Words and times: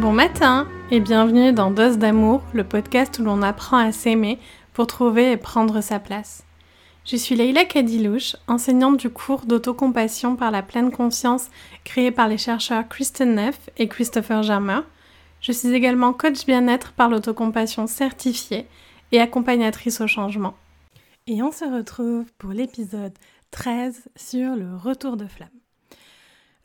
Bon 0.00 0.12
matin 0.12 0.66
et 0.90 0.98
bienvenue 0.98 1.52
dans 1.52 1.70
Dose 1.70 1.98
d'amour, 1.98 2.42
le 2.54 2.64
podcast 2.64 3.18
où 3.18 3.22
l'on 3.22 3.42
apprend 3.42 3.76
à 3.76 3.92
s'aimer 3.92 4.38
pour 4.72 4.86
trouver 4.86 5.32
et 5.32 5.36
prendre 5.36 5.82
sa 5.82 5.98
place. 5.98 6.42
Je 7.04 7.16
suis 7.16 7.34
Leila 7.34 7.66
Kadilouche, 7.66 8.34
enseignante 8.48 8.96
du 8.96 9.10
cours 9.10 9.44
d'autocompassion 9.44 10.36
par 10.36 10.50
la 10.52 10.62
pleine 10.62 10.90
conscience 10.90 11.50
créé 11.84 12.10
par 12.10 12.28
les 12.28 12.38
chercheurs 12.38 12.88
Kristen 12.88 13.34
Neff 13.34 13.68
et 13.76 13.88
Christopher 13.88 14.42
Germer. 14.42 14.80
Je 15.42 15.52
suis 15.52 15.74
également 15.74 16.14
coach 16.14 16.46
bien-être 16.46 16.92
par 16.92 17.10
l'autocompassion 17.10 17.86
certifiée 17.86 18.66
et 19.12 19.20
accompagnatrice 19.20 20.00
au 20.00 20.06
changement. 20.06 20.54
Et 21.26 21.42
on 21.42 21.52
se 21.52 21.66
retrouve 21.66 22.24
pour 22.38 22.52
l'épisode 22.52 23.12
13 23.50 24.08
sur 24.16 24.56
le 24.56 24.74
retour 24.78 25.18
de 25.18 25.26
flamme. 25.26 25.59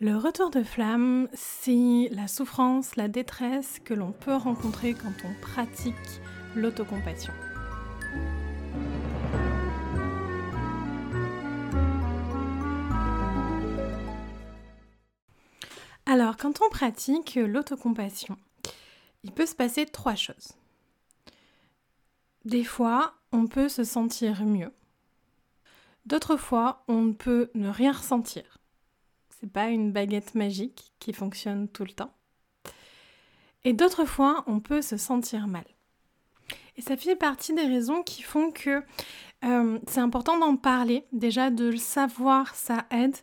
Le 0.02 0.18
retour 0.18 0.50
de 0.50 0.62
flamme, 0.62 1.30
c'est 1.34 2.10
la 2.12 2.28
souffrance, 2.28 2.98
la 2.98 3.08
détresse 3.08 3.80
que 3.80 3.94
l'on 3.94 4.12
peut 4.12 4.36
rencontrer 4.36 4.94
quand 4.94 5.14
on 5.24 5.34
pratique 5.42 5.96
l'autocompassion. 6.54 7.32
Alors, 16.06 16.36
quand 16.36 16.60
on 16.62 16.70
pratique 16.70 17.36
l'autocompassion, 17.36 18.38
il 19.24 19.32
peut 19.32 19.46
se 19.46 19.56
passer 19.56 19.86
trois 19.86 20.16
choses. 20.16 20.58
Des 22.44 22.66
fois, 22.66 23.14
on 23.32 23.48
peut 23.48 23.70
se 23.70 23.86
sentir 23.86 24.44
mieux. 24.44 24.74
D'autres 26.06 26.36
fois, 26.36 26.84
on 26.90 27.14
peut 27.14 27.50
ne 27.56 27.70
rien 27.70 27.94
ressentir 27.94 28.60
c'est 29.40 29.52
pas 29.52 29.70
une 29.70 29.92
baguette 29.92 30.36
magique 30.36 30.94
qui 31.00 31.14
fonctionne 31.14 31.68
tout 31.68 31.84
le 31.84 31.92
temps. 31.92 32.14
Et 33.64 33.74
d'autres 33.74 34.06
fois, 34.06 34.44
on 34.48 34.60
peut 34.60 34.82
se 34.82 34.98
sentir 34.98 35.48
mal. 35.48 35.66
Et 36.78 36.82
ça 36.82 36.98
fait 36.98 37.16
partie 37.16 37.54
des 37.54 37.66
raisons 37.66 38.04
qui 38.04 38.22
font 38.22 38.52
que 38.52 38.84
euh, 39.44 39.80
c'est 39.88 40.00
important 40.00 40.38
d'en 40.38 40.56
parler. 40.56 41.06
Déjà, 41.12 41.50
de 41.50 41.66
le 41.66 41.78
savoir, 41.78 42.54
ça 42.56 42.86
aide. 42.92 43.16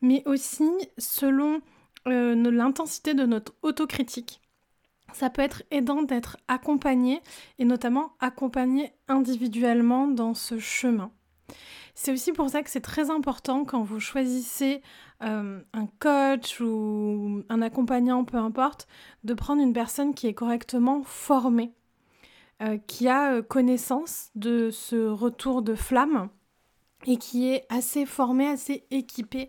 Mais 0.00 0.22
aussi, 0.26 0.70
selon 0.96 1.60
euh, 2.06 2.34
l'intensité 2.50 3.14
de 3.14 3.26
notre 3.26 3.54
autocritique, 3.62 4.40
ça 5.12 5.30
peut 5.30 5.42
être 5.42 5.62
aidant 5.70 6.02
d'être 6.02 6.36
accompagné, 6.48 7.20
et 7.58 7.64
notamment 7.64 8.12
accompagné 8.20 8.92
individuellement 9.08 10.08
dans 10.08 10.34
ce 10.34 10.58
chemin. 10.58 11.12
C'est 11.94 12.12
aussi 12.12 12.32
pour 12.32 12.50
ça 12.50 12.62
que 12.62 12.70
c'est 12.70 12.80
très 12.80 13.10
important 13.10 13.64
quand 13.64 13.82
vous 13.84 14.00
choisissez 14.00 14.82
euh, 15.22 15.60
un 15.72 15.86
coach 16.00 16.60
ou 16.60 17.42
un 17.48 17.62
accompagnant, 17.62 18.24
peu 18.24 18.36
importe, 18.36 18.88
de 19.22 19.32
prendre 19.32 19.62
une 19.62 19.72
personne 19.72 20.12
qui 20.12 20.26
est 20.26 20.34
correctement 20.34 21.04
formée, 21.04 21.72
euh, 22.62 22.78
qui 22.88 23.08
a 23.08 23.34
euh, 23.34 23.42
connaissance 23.42 24.30
de 24.34 24.70
ce 24.70 25.08
retour 25.08 25.62
de 25.62 25.76
flamme 25.76 26.30
et 27.06 27.16
qui 27.16 27.48
est 27.48 27.64
assez 27.68 28.06
formée, 28.06 28.48
assez 28.48 28.86
équipée 28.90 29.48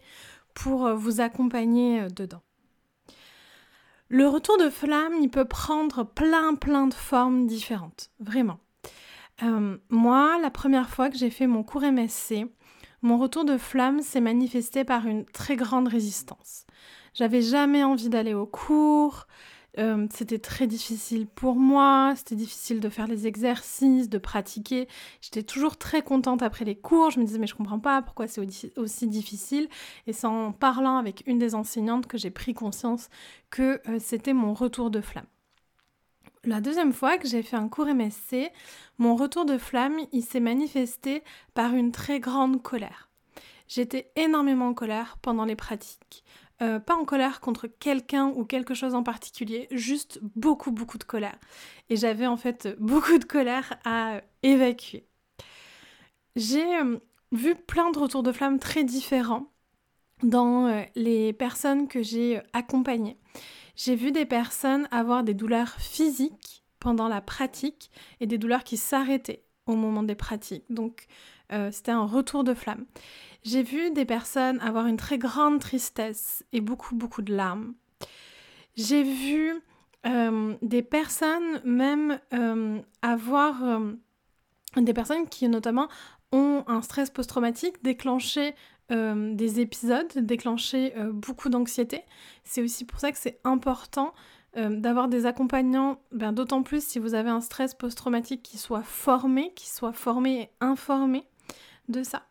pour 0.53 0.93
vous 0.93 1.21
accompagner 1.21 2.07
dedans. 2.15 2.41
Le 4.07 4.27
retour 4.27 4.57
de 4.57 4.69
flamme, 4.69 5.15
il 5.19 5.29
peut 5.29 5.45
prendre 5.45 6.03
plein 6.03 6.53
plein 6.53 6.87
de 6.87 6.93
formes 6.93 7.47
différentes, 7.47 8.11
vraiment. 8.19 8.59
Euh, 9.43 9.77
moi, 9.89 10.39
la 10.41 10.49
première 10.49 10.89
fois 10.89 11.09
que 11.09 11.17
j'ai 11.17 11.29
fait 11.29 11.47
mon 11.47 11.63
cours 11.63 11.83
MSC, 11.83 12.45
mon 13.01 13.17
retour 13.17 13.45
de 13.45 13.57
flamme 13.57 14.01
s'est 14.01 14.21
manifesté 14.21 14.83
par 14.83 15.05
une 15.07 15.25
très 15.25 15.55
grande 15.55 15.87
résistance. 15.87 16.65
J'avais 17.13 17.41
jamais 17.41 17.83
envie 17.83 18.09
d'aller 18.09 18.33
au 18.33 18.45
cours, 18.45 19.27
euh, 19.77 20.07
c'était 20.09 20.39
très 20.39 20.67
difficile 20.67 21.27
pour 21.27 21.55
moi, 21.55 22.13
c'était 22.15 22.35
difficile 22.35 22.79
de 22.79 22.89
faire 22.89 23.07
les 23.07 23.27
exercices, 23.27 24.09
de 24.09 24.17
pratiquer. 24.17 24.87
J'étais 25.21 25.43
toujours 25.43 25.77
très 25.77 26.01
contente 26.01 26.41
après 26.41 26.65
les 26.65 26.75
cours, 26.75 27.11
je 27.11 27.19
me 27.19 27.25
disais 27.25 27.39
mais 27.39 27.47
je 27.47 27.55
comprends 27.55 27.79
pas 27.79 28.01
pourquoi 28.01 28.27
c'est 28.27 28.41
aussi 28.77 29.07
difficile. 29.07 29.67
Et 30.07 30.13
c'est 30.13 30.27
en 30.27 30.51
parlant 30.53 30.97
avec 30.97 31.23
une 31.27 31.39
des 31.39 31.55
enseignantes 31.55 32.07
que 32.07 32.17
j'ai 32.17 32.31
pris 32.31 32.53
conscience 32.53 33.09
que 33.49 33.81
euh, 33.89 33.97
c'était 33.99 34.33
mon 34.33 34.53
retour 34.53 34.89
de 34.91 35.01
flamme. 35.01 35.25
La 36.45 36.61
deuxième 36.61 36.93
fois 36.93 37.17
que 37.17 37.27
j'ai 37.27 37.41
fait 37.41 37.55
un 37.55 37.67
cours 37.67 37.87
MSC, 37.87 38.51
mon 38.99 39.15
retour 39.15 39.45
de 39.45 39.57
flamme, 39.57 39.99
il 40.11 40.21
s'est 40.21 40.39
manifesté 40.39 41.23
par 41.55 41.73
une 41.73 41.91
très 41.91 42.19
grande 42.19 42.61
colère. 42.61 43.09
J'étais 43.67 44.11
énormément 44.15 44.67
en 44.67 44.73
colère 44.75 45.17
pendant 45.23 45.45
les 45.45 45.55
pratiques. 45.55 46.23
Euh, 46.61 46.79
pas 46.79 46.95
en 46.95 47.03
colère 47.03 47.41
contre 47.41 47.65
quelqu'un 47.65 48.27
ou 48.27 48.45
quelque 48.45 48.75
chose 48.75 48.93
en 48.93 49.01
particulier, 49.01 49.67
juste 49.71 50.19
beaucoup 50.35 50.71
beaucoup 50.71 50.99
de 50.99 51.03
colère. 51.03 51.37
Et 51.89 51.95
j'avais 51.95 52.27
en 52.27 52.37
fait 52.37 52.75
beaucoup 52.79 53.17
de 53.17 53.25
colère 53.25 53.73
à 53.83 54.21
évacuer. 54.43 55.07
J'ai 56.35 56.77
euh, 56.77 56.99
vu 57.31 57.55
plein 57.55 57.89
de 57.89 57.97
retours 57.97 58.23
de 58.23 58.31
flamme 58.31 58.59
très 58.59 58.83
différents 58.83 59.51
dans 60.21 60.67
euh, 60.67 60.83
les 60.95 61.33
personnes 61.33 61.87
que 61.87 62.03
j'ai 62.03 62.39
accompagnées. 62.53 63.17
J'ai 63.75 63.95
vu 63.95 64.11
des 64.11 64.25
personnes 64.25 64.87
avoir 64.91 65.23
des 65.23 65.33
douleurs 65.33 65.71
physiques 65.79 66.63
pendant 66.79 67.07
la 67.07 67.21
pratique 67.21 67.91
et 68.19 68.27
des 68.27 68.37
douleurs 68.37 68.63
qui 68.63 68.77
s'arrêtaient 68.77 69.43
au 69.65 69.75
moment 69.75 70.03
des 70.03 70.15
pratiques. 70.15 70.65
Donc 70.69 71.07
euh, 71.51 71.71
c'était 71.71 71.91
un 71.91 72.05
retour 72.05 72.43
de 72.43 72.53
flamme. 72.53 72.85
J'ai 73.43 73.63
vu 73.63 73.91
des 73.91 74.05
personnes 74.05 74.59
avoir 74.59 74.87
une 74.87 74.97
très 74.97 75.17
grande 75.17 75.59
tristesse 75.59 76.43
et 76.53 76.61
beaucoup 76.61 76.95
beaucoup 76.95 77.21
de 77.21 77.35
larmes. 77.35 77.73
J'ai 78.75 79.03
vu 79.03 79.53
euh, 80.05 80.55
des 80.61 80.81
personnes 80.81 81.61
même 81.63 82.19
euh, 82.33 82.79
avoir 83.01 83.55
des 84.75 84.93
personnes 84.93 85.27
qui 85.27 85.47
notamment 85.47 85.87
ont 86.31 86.63
un 86.67 86.81
stress 86.81 87.09
post-traumatique 87.09 87.83
déclenché 87.83 88.55
euh, 88.91 89.33
des 89.33 89.59
épisodes, 89.59 90.11
déclencher 90.15 90.93
euh, 90.97 91.11
beaucoup 91.11 91.49
d'anxiété. 91.49 92.03
C'est 92.43 92.61
aussi 92.61 92.85
pour 92.85 92.99
ça 92.99 93.11
que 93.11 93.17
c'est 93.17 93.39
important 93.43 94.13
euh, 94.57 94.69
d'avoir 94.79 95.07
des 95.07 95.25
accompagnants, 95.25 95.99
ben, 96.11 96.31
d'autant 96.31 96.61
plus 96.61 96.85
si 96.85 96.99
vous 96.99 97.15
avez 97.15 97.31
un 97.31 97.41
stress 97.41 97.73
post-traumatique 97.73 98.43
qui 98.43 98.57
soit 98.57 98.83
formé, 98.83 99.51
qui 99.55 99.69
soit 99.69 99.91
formé 99.91 100.41
et 100.41 100.49
informé 100.61 101.25
de 101.89 102.03
ça. 102.03 102.27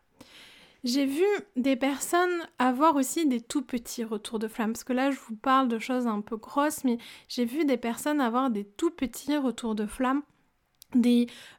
J'ai 0.85 1.05
vu 1.05 1.25
des 1.55 1.75
personnes 1.75 2.47
avoir 2.57 2.95
aussi 2.95 3.27
des 3.27 3.41
tout 3.41 3.63
petits 3.63 4.03
retours 4.03 4.39
de 4.39 4.47
flamme, 4.47 4.73
parce 4.73 4.83
que 4.83 4.93
là 4.93 5.11
je 5.11 5.19
vous 5.27 5.35
parle 5.35 5.67
de 5.67 5.77
choses 5.77 6.07
un 6.07 6.21
peu 6.21 6.37
grosses, 6.37 6.83
mais 6.83 6.99
j'ai 7.27 7.43
vu 7.43 7.65
des 7.65 7.77
personnes 7.77 8.21
avoir 8.21 8.49
des 8.49 8.63
tout 8.63 8.91
petits 8.91 9.35
retours 9.35 9.75
de 9.75 9.87
flamme 9.87 10.21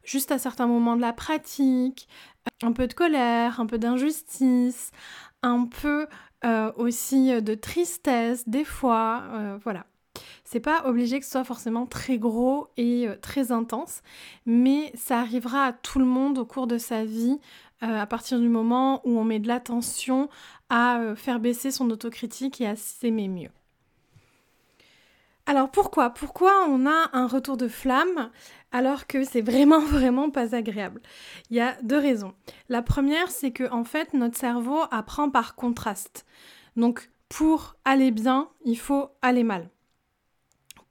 juste 0.03 0.31
à 0.31 0.37
certains 0.37 0.67
moments 0.67 0.95
de 0.95 1.01
la 1.01 1.13
pratique, 1.13 2.07
un 2.61 2.71
peu 2.71 2.87
de 2.87 2.93
colère, 2.93 3.59
un 3.59 3.65
peu 3.65 3.77
d'injustice, 3.77 4.91
un 5.43 5.65
peu 5.65 6.07
euh, 6.45 6.71
aussi 6.75 7.41
de 7.41 7.55
tristesse 7.55 8.47
des 8.47 8.63
fois, 8.63 9.23
euh, 9.31 9.57
voilà. 9.63 9.85
C'est 10.43 10.59
pas 10.59 10.85
obligé 10.85 11.19
que 11.19 11.25
ce 11.25 11.31
soit 11.31 11.43
forcément 11.43 11.85
très 11.85 12.17
gros 12.17 12.69
et 12.77 13.07
euh, 13.07 13.15
très 13.21 13.51
intense, 13.51 14.01
mais 14.45 14.91
ça 14.95 15.19
arrivera 15.19 15.65
à 15.65 15.73
tout 15.73 15.99
le 15.99 16.05
monde 16.05 16.37
au 16.37 16.45
cours 16.45 16.67
de 16.67 16.77
sa 16.77 17.05
vie 17.05 17.39
à 17.81 18.07
partir 18.07 18.39
du 18.39 18.49
moment 18.49 19.01
où 19.05 19.19
on 19.19 19.23
met 19.23 19.37
de 19.39 19.47
l'attention 19.47 20.29
à 20.69 21.13
faire 21.15 21.39
baisser 21.39 21.69
son 21.69 21.91
autocritique 21.91 22.59
et 22.59 22.65
à 22.65 22.75
s'aimer 22.75 23.27
mieux. 23.27 23.51
Alors 25.49 25.71
pourquoi? 25.71 26.09
Pourquoi 26.09 26.65
on 26.67 26.85
a 26.85 27.09
un 27.13 27.25
retour 27.25 27.55
de 27.55 27.69
flamme 27.69 28.29
alors 28.73 29.07
que 29.07 29.23
c'est 29.23 29.41
vraiment 29.41 29.79
vraiment 29.97 30.29
pas 30.29 30.53
agréable? 30.53 31.01
Il 31.49 31.55
y 31.55 31.61
a 31.61 31.77
deux 31.83 31.97
raisons. 31.97 32.33
La 32.67 32.81
première, 32.81 33.31
c'est 33.31 33.51
que 33.51 33.71
en 33.71 33.85
fait 33.85 34.13
notre 34.13 34.37
cerveau 34.37 34.81
apprend 34.91 35.29
par 35.29 35.55
contraste. 35.55 36.25
Donc 36.75 37.09
pour 37.29 37.77
aller 37.85 38.11
bien, 38.11 38.49
il 38.65 38.77
faut 38.77 39.09
aller 39.21 39.43
mal. 39.43 39.69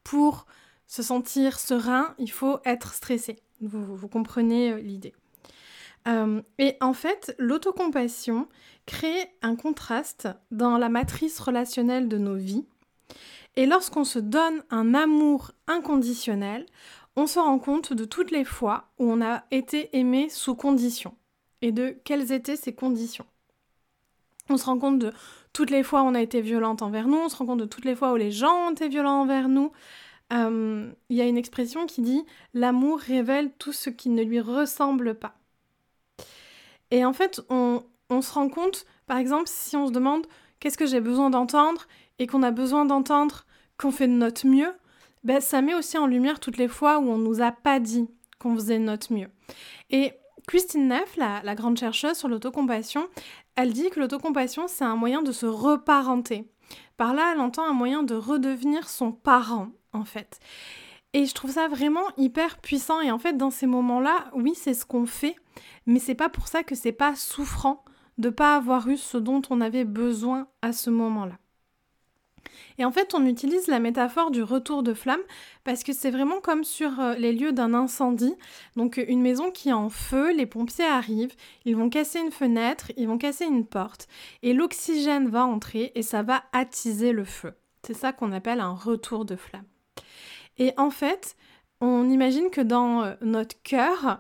Pour 0.03 0.47
se 0.87 1.03
sentir 1.03 1.59
serein, 1.59 2.15
il 2.19 2.31
faut 2.31 2.59
être 2.65 2.95
stressé. 2.95 3.37
Vous, 3.61 4.09
comprenez 4.09 4.73
euh, 4.73 4.81
l'idée. 4.81 5.15
Euh, 6.09 6.41
et 6.59 6.77
en 6.81 6.93
fait, 6.93 7.35
l'autocompassion 7.39 8.49
crée 8.87 9.31
un 9.43 9.57
contraste 9.57 10.29
dans 10.51 10.79
la 10.79 10.89
matrice 10.89 11.41
relationnelle 11.41 12.09
de 12.09 12.19
nos 12.19 12.37
vies 12.37 12.65
et 13.57 13.67
lorsqu'on 13.67 14.05
se 14.05 14.19
donne 14.19 14.63
un 14.71 14.95
amour 14.95 15.53
inconditionnel, 15.67 16.67
on 17.17 17.27
se 17.27 17.39
rend 17.39 17.59
compte 17.59 17.95
de 17.95 18.05
toutes 18.05 18.31
les 18.31 18.45
fois 18.45 18.89
où 18.99 19.11
on 19.11 19.23
a 19.23 19.45
été 19.51 19.97
aimé 19.97 20.29
sous 20.29 20.55
condition 20.55 21.17
et 21.63 21.73
de 21.73 21.97
quelles 22.05 22.33
étaient 22.33 22.57
ces 22.57 22.75
conditions. 22.75 23.25
On 24.51 24.59
se 24.59 24.67
rend 24.67 24.79
compte 24.79 24.99
de 24.99 25.13
toutes 25.55 25.71
les 25.71 25.83
fois 25.83 26.03
où 26.03 26.05
on 26.05 26.15
a 26.15 26.21
été 26.21 26.43
violente 26.43 26.83
envers 26.83 27.09
nous, 27.09 27.17
on 27.17 27.29
se 27.31 27.37
rend 27.37 27.47
compte 27.47 27.61
de 27.61 27.65
toutes 27.65 27.87
les 27.87 27.97
fois 27.97 28.13
où 28.13 28.17
les 28.17 28.31
gens 28.31 28.69
ont 28.69 28.73
été 28.73 28.89
violents 28.89 29.23
envers 29.23 29.49
nous. 29.49 29.73
Euh, 30.33 30.93
il 31.09 31.17
y 31.17 31.23
a 31.23 31.25
une 31.25 31.39
expression 31.39 31.87
qui 31.87 32.03
dit 32.03 32.25
l'amour 32.53 32.99
révèle 32.99 33.51
tout 33.59 33.73
ce 33.73 33.89
qui 33.89 34.11
ne 34.11 34.23
lui 34.23 34.41
ressemble 34.41 35.15
pas. 35.15 35.39
Et 36.91 37.05
en 37.05 37.15
fait, 37.15 37.41
on 37.49 37.83
se 38.21 38.33
rend 38.33 38.49
compte, 38.49 38.85
par 39.07 39.17
exemple, 39.17 39.47
si 39.47 39.77
on 39.77 39.89
se 39.89 39.93
demande 39.93 40.27
qu'est-ce 40.61 40.79
que 40.79 40.87
j'ai 40.87 41.01
besoin 41.01 41.31
d'entendre? 41.31 41.87
Et 42.19 42.27
qu'on 42.27 42.43
a 42.43 42.51
besoin 42.51 42.85
d'entendre 42.85 43.45
qu'on 43.79 43.91
fait 43.91 44.09
de 44.09 44.13
notre 44.13 44.47
mieux, 44.47 44.73
ben, 45.25 45.41
ça 45.41 45.61
met 45.61 45.75
aussi 45.75 45.99
en 45.99 46.07
lumière 46.07 46.41
toutes 46.41 46.57
les 46.57 46.69
fois 46.69 46.99
où 46.99 47.11
on 47.11 47.19
nous 47.19 47.43
a 47.43 47.53
pas 47.53 47.81
dit 47.81 48.09
qu'on 48.39 48.55
faisait 48.55 48.79
notre 48.79 49.13
mieux. 49.13 49.29
Et 49.91 50.13
Christine 50.47 50.89
Neff, 50.89 51.17
la, 51.17 51.43
la 51.43 51.55
grande 51.55 51.77
chercheuse 51.77 52.17
sur 52.17 52.29
l'autocompassion, 52.29 53.09
elle 53.57 53.73
dit 53.73 53.91
que 53.91 53.99
l'autocompassion, 53.99 54.69
c'est 54.69 54.85
un 54.85 54.97
moyen 54.97 55.23
de 55.23 55.33
se 55.33 55.47
reparenter. 55.47 56.49
Par 56.97 57.15
là, 57.15 57.33
elle 57.33 57.41
entend 57.41 57.65
un 57.65 57.73
moyen 57.73 58.03
de 58.03 58.15
redevenir 58.15 58.89
son 58.89 59.13
parent, 59.13 59.69
en 59.93 60.05
fait. 60.05 60.39
Et 61.13 61.27
je 61.27 61.35
trouve 61.35 61.53
ça 61.53 61.69
vraiment 61.69 62.05
hyper 62.17 62.59
puissant. 62.59 63.01
Et 63.01 63.11
en 63.11 63.19
fait, 63.19 63.37
dans 63.37 63.51
ces 63.51 63.67
moments-là, 63.67 64.31
oui, 64.35 64.53
c'est 64.55 64.75
ce 64.75 64.85
qu'on 64.85 65.07
fait, 65.07 65.37
mais 65.87 65.99
c'est 65.99 66.15
pas 66.15 66.29
pour 66.29 66.47
ça 66.47 66.63
que 66.63 66.75
c'est 66.75 66.93
pas 66.93 67.15
souffrant 67.15 67.85
de 68.19 68.31
pas 68.31 68.57
avoir 68.57 68.89
eu 68.89 68.97
ce 68.97 69.19
dont 69.19 69.43
on 69.51 69.61
avait 69.61 69.85
besoin 69.85 70.49
à 70.63 70.73
ce 70.73 70.91
moment-là. 70.91 71.39
Et 72.79 72.85
en 72.85 72.93
fait, 72.93 73.15
on 73.15 73.27
utilise 73.27 73.67
la 73.67 73.79
métaphore 73.79 74.31
du 74.31 74.43
retour 74.43 74.83
de 74.83 74.95
flamme 74.95 75.21
parce 75.65 75.83
que 75.83 75.93
c'est 75.93 76.11
vraiment 76.11 76.41
comme 76.41 76.65
sur 76.65 77.01
euh, 77.01 77.15
les 77.15 77.33
lieux 77.33 77.53
d'un 77.53 77.75
incendie. 77.75 78.35
Donc 78.77 79.03
une 79.09 79.23
maison 79.23 79.51
qui 79.51 79.71
est 79.71 79.75
en 79.75 79.89
feu, 79.89 80.35
les 80.35 80.47
pompiers 80.47 80.85
arrivent, 80.85 81.35
ils 81.65 81.77
vont 81.77 81.91
casser 81.91 82.21
une 82.21 82.33
fenêtre, 82.33 82.93
ils 82.97 83.09
vont 83.09 83.19
casser 83.19 83.45
une 83.45 83.67
porte 83.67 84.09
et 84.43 84.53
l'oxygène 84.53 85.29
va 85.29 85.45
entrer 85.45 85.93
et 85.95 86.03
ça 86.03 86.23
va 86.23 86.45
attiser 86.53 87.13
le 87.13 87.25
feu. 87.25 87.55
C'est 87.87 87.95
ça 87.95 88.13
qu'on 88.13 88.33
appelle 88.33 88.61
un 88.61 88.75
retour 88.75 89.25
de 89.25 89.37
flamme. 89.37 89.65
Et 90.59 90.73
en 90.77 90.91
fait, 90.91 91.37
on 91.81 92.09
imagine 92.09 92.51
que 92.51 92.61
dans 92.61 93.03
euh, 93.03 93.15
notre 93.21 93.61
cœur, 93.63 94.19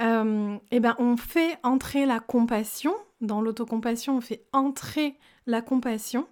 euh, 0.00 0.56
eh 0.70 0.80
ben, 0.80 0.94
on 0.98 1.16
fait 1.16 1.58
entrer 1.62 2.06
la 2.06 2.20
compassion. 2.20 2.94
Dans 3.20 3.40
l'autocompassion, 3.40 4.16
on 4.16 4.20
fait 4.20 4.44
entrer 4.52 5.18
la 5.46 5.60
compassion. 5.62 6.28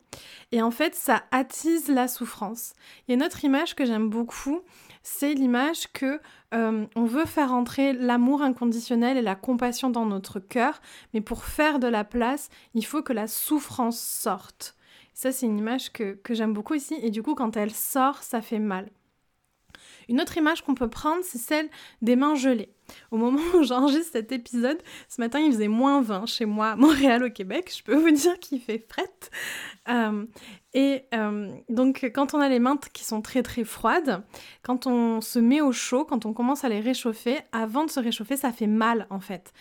Et 0.53 0.62
en 0.62 0.71
fait, 0.71 0.94
ça 0.94 1.25
attise 1.33 1.88
la 1.88 2.06
souffrance. 2.06 2.75
Il 3.06 3.11
y 3.11 3.15
a 3.15 3.17
une 3.17 3.25
autre 3.25 3.44
image 3.44 3.75
que 3.75 3.85
j'aime 3.85 4.09
beaucoup, 4.09 4.61
c'est 5.03 5.35
l'image 5.35 5.93
que 5.93 6.21
euh, 6.55 6.87
on 6.94 7.05
veut 7.05 7.25
faire 7.25 7.53
entrer 7.53 7.93
l'amour 7.93 8.43
inconditionnel 8.43 9.17
et 9.17 9.23
la 9.23 9.35
compassion 9.35 9.91
dans 9.91 10.06
notre 10.06 10.38
cœur, 10.38 10.81
mais 11.12 11.21
pour 11.21 11.44
faire 11.44 11.79
de 11.79 11.88
la 11.88 12.05
place, 12.05 12.50
il 12.75 12.85
faut 12.85 13.03
que 13.03 13.12
la 13.12 13.27
souffrance 13.27 14.00
sorte. 14.00 14.77
Ça, 15.15 15.32
c'est 15.32 15.47
une 15.47 15.59
image 15.59 15.93
que, 15.93 16.12
que 16.23 16.35
j'aime 16.35 16.53
beaucoup 16.53 16.75
ici, 16.75 16.97
et 17.03 17.11
du 17.11 17.23
coup, 17.23 17.35
quand 17.35 17.56
elle 17.56 17.73
sort, 17.73 18.23
ça 18.23 18.43
fait 18.43 18.59
mal. 18.59 18.91
Une 20.08 20.20
autre 20.20 20.37
image 20.37 20.62
qu'on 20.62 20.75
peut 20.75 20.88
prendre, 20.88 21.23
c'est 21.25 21.38
celle 21.38 21.69
des 22.03 22.17
mains 22.17 22.35
gelées. 22.35 22.70
Au 23.11 23.17
moment 23.17 23.41
où 23.55 23.62
j'enregistre 23.64 24.12
cet 24.12 24.32
épisode, 24.32 24.79
ce 25.08 25.20
matin 25.20 25.41
il 25.41 25.53
faisait 25.53 25.69
moins 25.69 26.00
20 26.03 26.26
chez 26.26 26.44
moi 26.44 26.70
à 26.70 26.76
Montréal 26.76 27.25
au 27.25 27.31
Québec. 27.31 27.73
Je 27.76 27.82
peux 27.82 27.97
vous 27.97 28.11
dire 28.11 28.38
qu'il 28.38 28.61
fait 28.61 28.85
fret. 28.88 29.11
Euh, 29.88 30.25
et 30.76 31.06
euh, 31.14 31.49
donc 31.70 32.11
quand 32.14 32.34
on 32.34 32.40
a 32.40 32.50
les 32.50 32.58
mains 32.58 32.78
qui 32.93 33.02
sont 33.02 33.23
très 33.23 33.43
très 33.43 33.64
froides, 33.64 34.23
quand 34.62 34.87
on 34.87 35.23
se 35.23 35.38
met 35.38 35.62
au 35.62 35.73
chaud, 35.73 36.05
quand 36.05 36.26
on 36.26 36.34
commence 36.34 36.64
à 36.64 36.69
les 36.69 36.81
réchauffer, 36.81 37.38
avant 37.50 37.87
de 37.87 37.90
se 37.90 37.99
réchauffer, 37.99 38.37
ça 38.37 38.52
fait 38.52 38.67
mal 38.67 39.06
en 39.08 39.19
fait. 39.19 39.55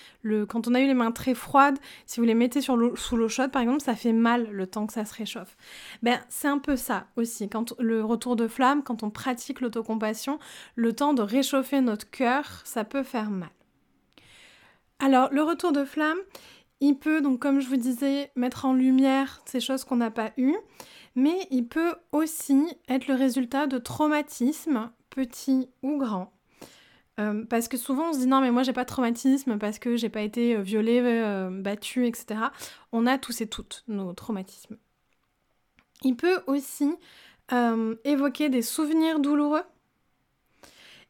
Quand 0.50 0.68
on 0.68 0.74
a 0.74 0.82
eu 0.82 0.88
les 0.88 0.94
mains 0.94 1.14
très 1.14 1.34
froides, 1.34 1.80
si 2.06 2.20
vous 2.20 2.26
les 2.26 2.34
mettez 2.34 2.60
sur 2.60 2.78
sous 2.98 3.16
l'eau 3.16 3.30
chaude 3.30 3.50
par 3.50 3.62
exemple, 3.62 3.80
ça 3.80 3.96
fait 3.96 4.12
mal 4.12 4.52
le 4.52 4.68
temps 4.68 4.86
que 4.88 4.92
ça 4.92 5.06
se 5.06 5.16
réchauffe. 5.16 5.56
Ben 6.04 6.20
c'est 6.28 6.50
un 6.50 6.58
peu 6.58 6.76
ça 6.76 7.08
aussi. 7.16 7.48
Quand 7.48 7.74
le 7.80 8.04
retour 8.04 8.36
de 8.36 8.50
flamme, 8.50 8.84
quand 8.84 9.02
on 9.02 9.10
pratique 9.10 9.62
l'autocompassion, 9.62 10.38
le 10.76 10.92
temps 10.92 11.14
de 11.14 11.22
réchauffer 11.22 11.80
notre 11.80 12.10
cœur, 12.12 12.60
ça 12.66 12.84
peut 12.84 13.04
faire 13.04 13.30
mal. 13.30 13.52
Alors 15.00 15.30
le 15.32 15.44
retour 15.44 15.72
de 15.72 15.86
flamme, 15.86 16.18
il 16.82 16.98
peut 16.98 17.22
donc 17.22 17.40
comme 17.40 17.60
je 17.60 17.68
vous 17.68 17.78
disais 17.78 18.32
mettre 18.36 18.66
en 18.66 18.74
lumière 18.74 19.42
ces 19.46 19.60
choses 19.60 19.84
qu'on 19.84 19.98
n'a 19.98 20.12
pas 20.12 20.32
eues 20.38 20.58
mais 21.16 21.48
il 21.50 21.68
peut 21.68 21.96
aussi 22.12 22.62
être 22.90 23.08
le 23.08 23.16
résultat 23.16 23.68
de 23.68 23.78
traumatismes, 23.78 24.92
petits 25.10 25.70
ou 25.82 25.98
grands. 25.98 26.32
Euh, 27.18 27.46
parce 27.46 27.70
que 27.70 27.78
souvent 27.78 28.10
on 28.10 28.14
se 28.14 28.20
dit 28.20 28.28
non 28.28 28.42
mais 28.42 28.52
moi 28.52 28.64
j'ai 28.64 28.74
pas 28.74 28.84
de 28.84 28.90
traumatisme 28.90 29.58
parce 29.58 29.80
que 29.80 29.96
j'ai 29.96 30.10
pas 30.10 30.22
été 30.22 30.58
euh, 30.58 30.62
violée, 30.62 31.00
euh, 31.02 31.50
battue, 31.50 32.06
etc. 32.06 32.42
On 32.92 33.08
a 33.08 33.18
tous 33.18 33.40
et 33.40 33.48
toutes 33.48 33.86
nos 33.88 34.12
traumatismes. 34.12 34.78
Il 36.04 36.18
peut 36.18 36.42
aussi 36.48 36.94
évoquer 38.04 38.50
des 38.50 38.64
souvenirs 38.64 39.20
douloureux 39.20 39.62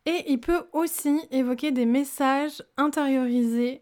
et 0.05 0.25
il 0.27 0.39
peut 0.41 0.65
aussi 0.73 1.17
évoquer 1.31 1.71
des 1.71 1.85
messages 1.85 2.61
intériorisés 2.75 3.81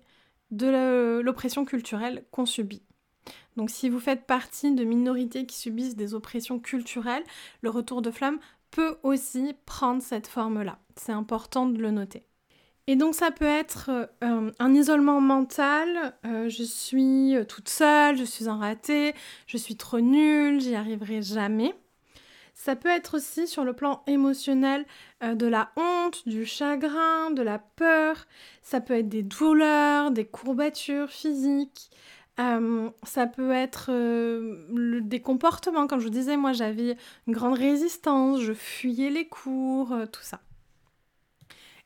de 0.58 1.22
l'oppression 1.24 1.66
culturelle 1.66 2.26
qu'on 2.32 2.46
subit. 2.46 2.84
Donc 3.56 3.70
si 3.70 3.90
vous 3.90 4.00
faites 4.00 4.26
partie 4.26 4.74
de 4.74 4.84
minorités 4.84 5.46
qui 5.46 5.58
subissent 5.58 5.96
des 5.96 6.14
oppressions 6.14 6.60
culturelles, 6.60 7.24
le 7.62 7.70
retour 7.70 8.02
de 8.02 8.12
flamme 8.12 8.40
peut 8.72 8.98
aussi 9.04 9.54
prendre 9.66 10.02
cette 10.02 10.28
forme-là. 10.28 10.80
C'est 10.96 11.12
important 11.12 11.68
de 11.68 11.80
le 11.80 11.92
noter. 11.92 12.26
Et 12.88 12.96
donc 12.96 13.16
ça 13.16 13.32
peut 13.32 13.46
être 13.46 13.90
euh, 14.24 14.52
un 14.60 14.74
isolement 14.74 15.22
mental, 15.22 16.16
euh, 16.26 16.50
je 16.50 16.64
suis 16.64 17.36
euh, 17.36 17.46
toute 17.46 17.70
seule, 17.70 18.18
je 18.18 18.26
suis 18.26 18.50
en 18.50 18.58
raté, 18.58 19.14
je 19.48 19.56
suis 19.56 19.78
trop 19.78 20.02
nulle, 20.02 20.60
j'y 20.60 20.76
arriverai 20.76 21.22
jamais. 21.22 21.74
Ça 22.54 22.76
peut 22.76 22.90
être 22.90 23.18
aussi 23.18 23.48
sur 23.48 23.64
le 23.64 23.74
plan 23.74 24.04
émotionnel 24.08 24.86
de 25.22 25.48
la 25.48 25.72
honte, 25.76 26.28
du 26.28 26.46
chagrin, 26.46 27.32
de 27.32 27.42
la 27.42 27.60
peur. 27.60 28.26
Ça 28.62 28.80
peut 28.80 28.94
être 28.94 29.10
des 29.10 29.24
douleurs, 29.24 30.12
des 30.12 30.26
courbatures 30.26 31.10
physiques, 31.10 31.90
euh, 32.40 32.90
ça 33.04 33.28
peut 33.28 33.52
être 33.52 33.88
euh, 33.90 35.02
des 35.02 35.22
comportements. 35.22 35.88
Comme 35.88 36.00
je 36.00 36.06
vous 36.06 36.10
disais, 36.10 36.38
moi 36.38 36.54
j'avais 36.54 36.98
une 37.28 37.34
grande 37.34 37.58
résistance, 37.58 38.42
je 38.42 38.54
fuyais 38.54 39.10
les 39.10 39.28
cours, 39.28 39.92
euh, 39.92 40.06
tout 40.06 40.24
ça. 40.24 40.40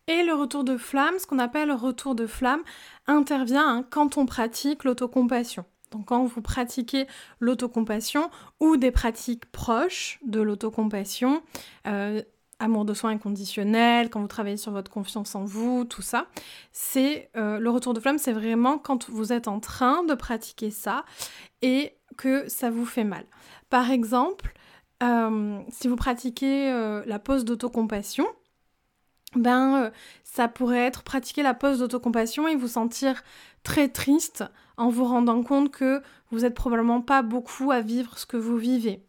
Et 0.07 0.23
le 0.23 0.33
retour 0.33 0.63
de 0.63 0.77
flamme, 0.77 1.19
ce 1.19 1.27
qu'on 1.27 1.39
appelle 1.39 1.67
le 1.67 1.73
retour 1.73 2.15
de 2.15 2.27
flamme, 2.27 2.61
intervient 3.07 3.67
hein, 3.67 3.85
quand 3.89 4.17
on 4.17 4.25
pratique 4.25 4.85
l'autocompassion. 4.85 5.65
Donc 5.91 6.05
quand 6.07 6.25
vous 6.25 6.41
pratiquez 6.41 7.07
l'autocompassion 7.39 8.29
ou 8.59 8.77
des 8.77 8.91
pratiques 8.91 9.45
proches 9.51 10.19
de 10.25 10.41
l'autocompassion, 10.41 11.41
amour 12.59 12.85
de 12.85 12.93
soi 12.93 13.09
inconditionnel, 13.11 14.09
quand 14.09 14.21
vous 14.21 14.27
travaillez 14.27 14.57
sur 14.57 14.71
votre 14.71 14.89
confiance 14.89 15.35
en 15.35 15.45
vous, 15.45 15.85
tout 15.85 16.01
ça. 16.01 16.27
C'est 16.71 17.29
euh, 17.35 17.59
le 17.59 17.69
retour 17.69 17.93
de 17.93 17.99
flamme, 17.99 18.17
c'est 18.17 18.33
vraiment 18.33 18.77
quand 18.77 19.09
vous 19.09 19.31
êtes 19.31 19.47
en 19.47 19.59
train 19.59 20.03
de 20.03 20.15
pratiquer 20.15 20.71
ça 20.71 21.05
et 21.61 21.93
que 22.17 22.47
ça 22.49 22.69
vous 22.69 22.85
fait 22.85 23.03
mal. 23.03 23.25
Par 23.69 23.91
exemple, 23.91 24.53
euh, 25.03 25.59
si 25.69 25.87
vous 25.87 25.95
pratiquez 25.95 26.71
euh, 26.71 27.03
la 27.05 27.19
pose 27.19 27.45
d'autocompassion, 27.45 28.25
ben 29.35 29.91
ça 30.23 30.47
pourrait 30.47 30.85
être 30.85 31.03
pratiquer 31.03 31.43
la 31.43 31.53
pose 31.53 31.79
d'autocompassion 31.79 32.47
et 32.47 32.55
vous 32.55 32.69
sentir 32.69 33.23
très 33.61 33.89
triste 33.89 34.45
en 34.77 34.89
vous 34.89 35.05
rendant 35.05 35.43
compte 35.43 35.71
que 35.71 36.01
vous 36.31 36.39
n'êtes 36.39 36.53
probablement 36.53 37.01
pas 37.01 37.21
beaucoup 37.21 37.71
à 37.71 37.81
vivre 37.81 38.17
ce 38.17 38.25
que 38.25 38.37
vous 38.37 38.57
vivez 38.57 39.03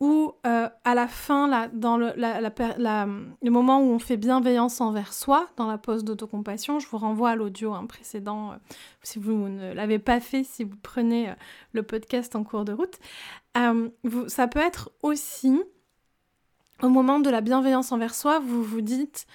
ou 0.00 0.34
euh, 0.44 0.68
à 0.84 0.94
la 0.94 1.06
fin, 1.06 1.46
là, 1.48 1.68
dans 1.72 1.96
le, 1.96 3.50
moment 3.50 3.80
où 3.80 3.90
on 3.90 3.98
fait 3.98 4.16
bienveillance 4.16 4.80
envers 4.80 5.12
soi, 5.12 5.48
dans 5.56 5.66
la 5.66 5.78
pause 5.78 6.04
d'autocompassion, 6.04 6.80
je 6.80 6.88
vous 6.88 6.98
renvoie 6.98 7.30
à 7.30 7.36
l'audio 7.36 7.72
hein, 7.72 7.86
précédent, 7.86 8.52
euh, 8.52 8.56
si 9.02 9.18
vous 9.18 9.48
ne 9.48 9.72
l'avez 9.72 9.98
pas 9.98 10.20
fait, 10.20 10.44
si 10.44 10.64
vous 10.64 10.76
prenez 10.82 11.30
euh, 11.30 11.34
le 11.72 11.82
podcast 11.82 12.34
en 12.34 12.44
cours 12.44 12.64
de 12.64 12.72
route. 12.72 12.98
ça 14.26 14.48
peut 14.48 14.60
être 14.60 14.90
aussi, 15.02 15.58
au 16.82 16.88
moment 16.88 17.20
de 17.20 17.30
la 17.30 17.40
bienveillance 17.40 17.92
envers 17.92 18.14
soi, 18.14 18.40
vous 18.40 18.62
vous 18.62 18.80
dites, 18.80 19.26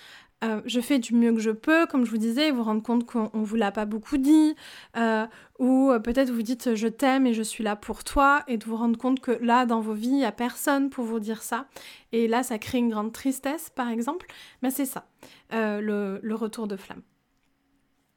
euh, 0.43 0.61
je 0.65 0.79
fais 0.79 0.99
du 0.99 1.13
mieux 1.13 1.33
que 1.33 1.39
je 1.39 1.51
peux, 1.51 1.85
comme 1.85 2.05
je 2.05 2.11
vous 2.11 2.17
disais, 2.17 2.51
vous 2.51 2.63
rendre 2.63 2.81
compte 2.81 3.05
qu'on 3.05 3.29
vous 3.33 3.55
l'a 3.55 3.71
pas 3.71 3.85
beaucoup 3.85 4.17
dit, 4.17 4.55
euh, 4.95 5.25
ou 5.59 5.91
euh, 5.91 5.99
peut-être 5.99 6.31
vous 6.31 6.43
dites 6.43 6.75
je 6.75 6.87
t'aime 6.87 7.27
et 7.27 7.33
je 7.33 7.43
suis 7.43 7.63
là 7.63 7.75
pour 7.75 8.05
toi, 8.05 8.43
et 8.47 8.57
de 8.57 8.63
vous 8.63 8.77
rendre 8.77 8.97
compte 8.97 9.19
que 9.19 9.31
là 9.41 9.65
dans 9.65 9.81
vos 9.81 9.93
vies 9.93 10.07
il 10.07 10.15
n'y 10.15 10.25
a 10.25 10.31
personne 10.31 10.89
pour 10.89 11.03
vous 11.03 11.19
dire 11.19 11.43
ça, 11.43 11.65
et 12.13 12.27
là 12.27 12.43
ça 12.43 12.57
crée 12.57 12.77
une 12.77 12.89
grande 12.89 13.11
tristesse 13.11 13.69
par 13.69 13.89
exemple, 13.89 14.27
mais 14.61 14.71
c'est 14.71 14.85
ça, 14.85 15.05
le, 15.51 16.33
retour 16.35 16.67
de 16.67 16.77
flamme. 16.77 17.01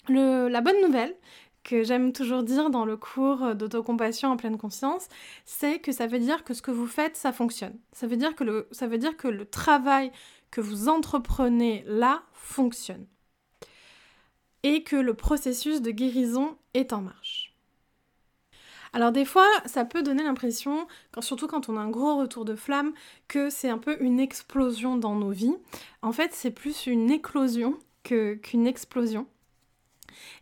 la 0.08 0.60
bonne 0.60 0.80
nouvelle, 0.80 1.14
que 1.64 1.84
j'aime 1.84 2.12
toujours 2.12 2.42
dire 2.42 2.70
dans 2.70 2.84
le 2.84 2.96
cours 2.96 3.54
d'autocompassion 3.54 4.30
en 4.30 4.36
pleine 4.36 4.58
conscience, 4.58 5.06
c'est 5.44 5.78
que 5.78 5.92
ça 5.92 6.08
veut 6.08 6.18
dire 6.18 6.42
que 6.42 6.54
ce 6.54 6.62
que 6.62 6.72
vous 6.72 6.88
faites, 6.88 7.16
ça 7.16 7.32
fonctionne. 7.32 7.78
Ça 7.92 8.08
veut 8.08 8.16
dire 8.16 8.34
que 8.34 8.42
le, 8.42 8.66
ça 8.72 8.88
veut 8.88 8.98
dire 8.98 9.16
que 9.16 9.28
le 9.28 9.44
travail 9.44 10.10
que 10.52 10.60
vous 10.60 10.88
entreprenez 10.88 11.82
là 11.88 12.22
fonctionne 12.32 13.06
et 14.62 14.84
que 14.84 14.94
le 14.94 15.14
processus 15.14 15.82
de 15.82 15.90
guérison 15.90 16.56
est 16.74 16.92
en 16.92 17.00
marche. 17.00 17.52
Alors 18.92 19.10
des 19.10 19.24
fois, 19.24 19.48
ça 19.64 19.84
peut 19.84 20.02
donner 20.02 20.22
l'impression, 20.22 20.86
surtout 21.20 21.46
quand 21.46 21.68
on 21.68 21.78
a 21.78 21.80
un 21.80 21.90
gros 21.90 22.18
retour 22.18 22.44
de 22.44 22.54
flamme, 22.54 22.92
que 23.26 23.48
c'est 23.48 23.70
un 23.70 23.78
peu 23.78 23.96
une 24.00 24.20
explosion 24.20 24.96
dans 24.96 25.16
nos 25.16 25.30
vies. 25.30 25.56
En 26.02 26.12
fait, 26.12 26.32
c'est 26.34 26.50
plus 26.50 26.86
une 26.86 27.10
éclosion 27.10 27.78
qu'une 28.04 28.66
explosion. 28.66 29.26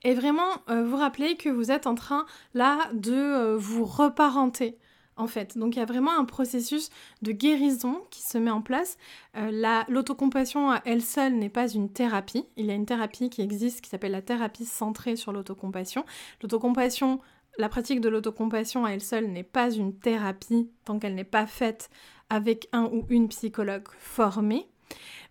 Et 0.02 0.14
vraiment, 0.14 0.50
euh, 0.68 0.84
vous 0.84 0.96
rappelez 0.96 1.36
que 1.36 1.48
vous 1.48 1.70
êtes 1.70 1.86
en 1.86 1.94
train 1.94 2.26
là 2.54 2.90
de 2.92 3.14
euh, 3.14 3.56
vous 3.56 3.84
reparenter 3.84 4.76
en 5.20 5.26
fait. 5.26 5.58
Donc 5.58 5.76
il 5.76 5.78
y 5.78 5.82
a 5.82 5.86
vraiment 5.86 6.18
un 6.18 6.24
processus 6.24 6.90
de 7.22 7.32
guérison 7.32 8.02
qui 8.10 8.22
se 8.22 8.38
met 8.38 8.50
en 8.50 8.62
place. 8.62 8.96
Euh, 9.36 9.84
l'autocompassion 9.88 10.70
à 10.70 10.80
elle 10.84 11.02
seule 11.02 11.34
n'est 11.34 11.50
pas 11.50 11.68
une 11.68 11.90
thérapie. 11.90 12.46
Il 12.56 12.66
y 12.66 12.70
a 12.70 12.74
une 12.74 12.86
thérapie 12.86 13.30
qui 13.30 13.42
existe 13.42 13.82
qui 13.82 13.90
s'appelle 13.90 14.12
la 14.12 14.22
thérapie 14.22 14.64
centrée 14.64 15.16
sur 15.16 15.32
l'autocompassion. 15.32 16.04
L'autocompassion, 16.42 17.20
la 17.58 17.68
pratique 17.68 18.00
de 18.00 18.08
l'autocompassion 18.08 18.84
à 18.84 18.90
elle 18.90 19.02
seule 19.02 19.26
n'est 19.26 19.42
pas 19.42 19.70
une 19.70 19.94
thérapie 19.94 20.70
tant 20.84 20.98
qu'elle 20.98 21.14
n'est 21.14 21.24
pas 21.24 21.46
faite 21.46 21.90
avec 22.30 22.68
un 22.72 22.84
ou 22.84 23.04
une 23.10 23.28
psychologue 23.28 23.88
formée, 23.98 24.68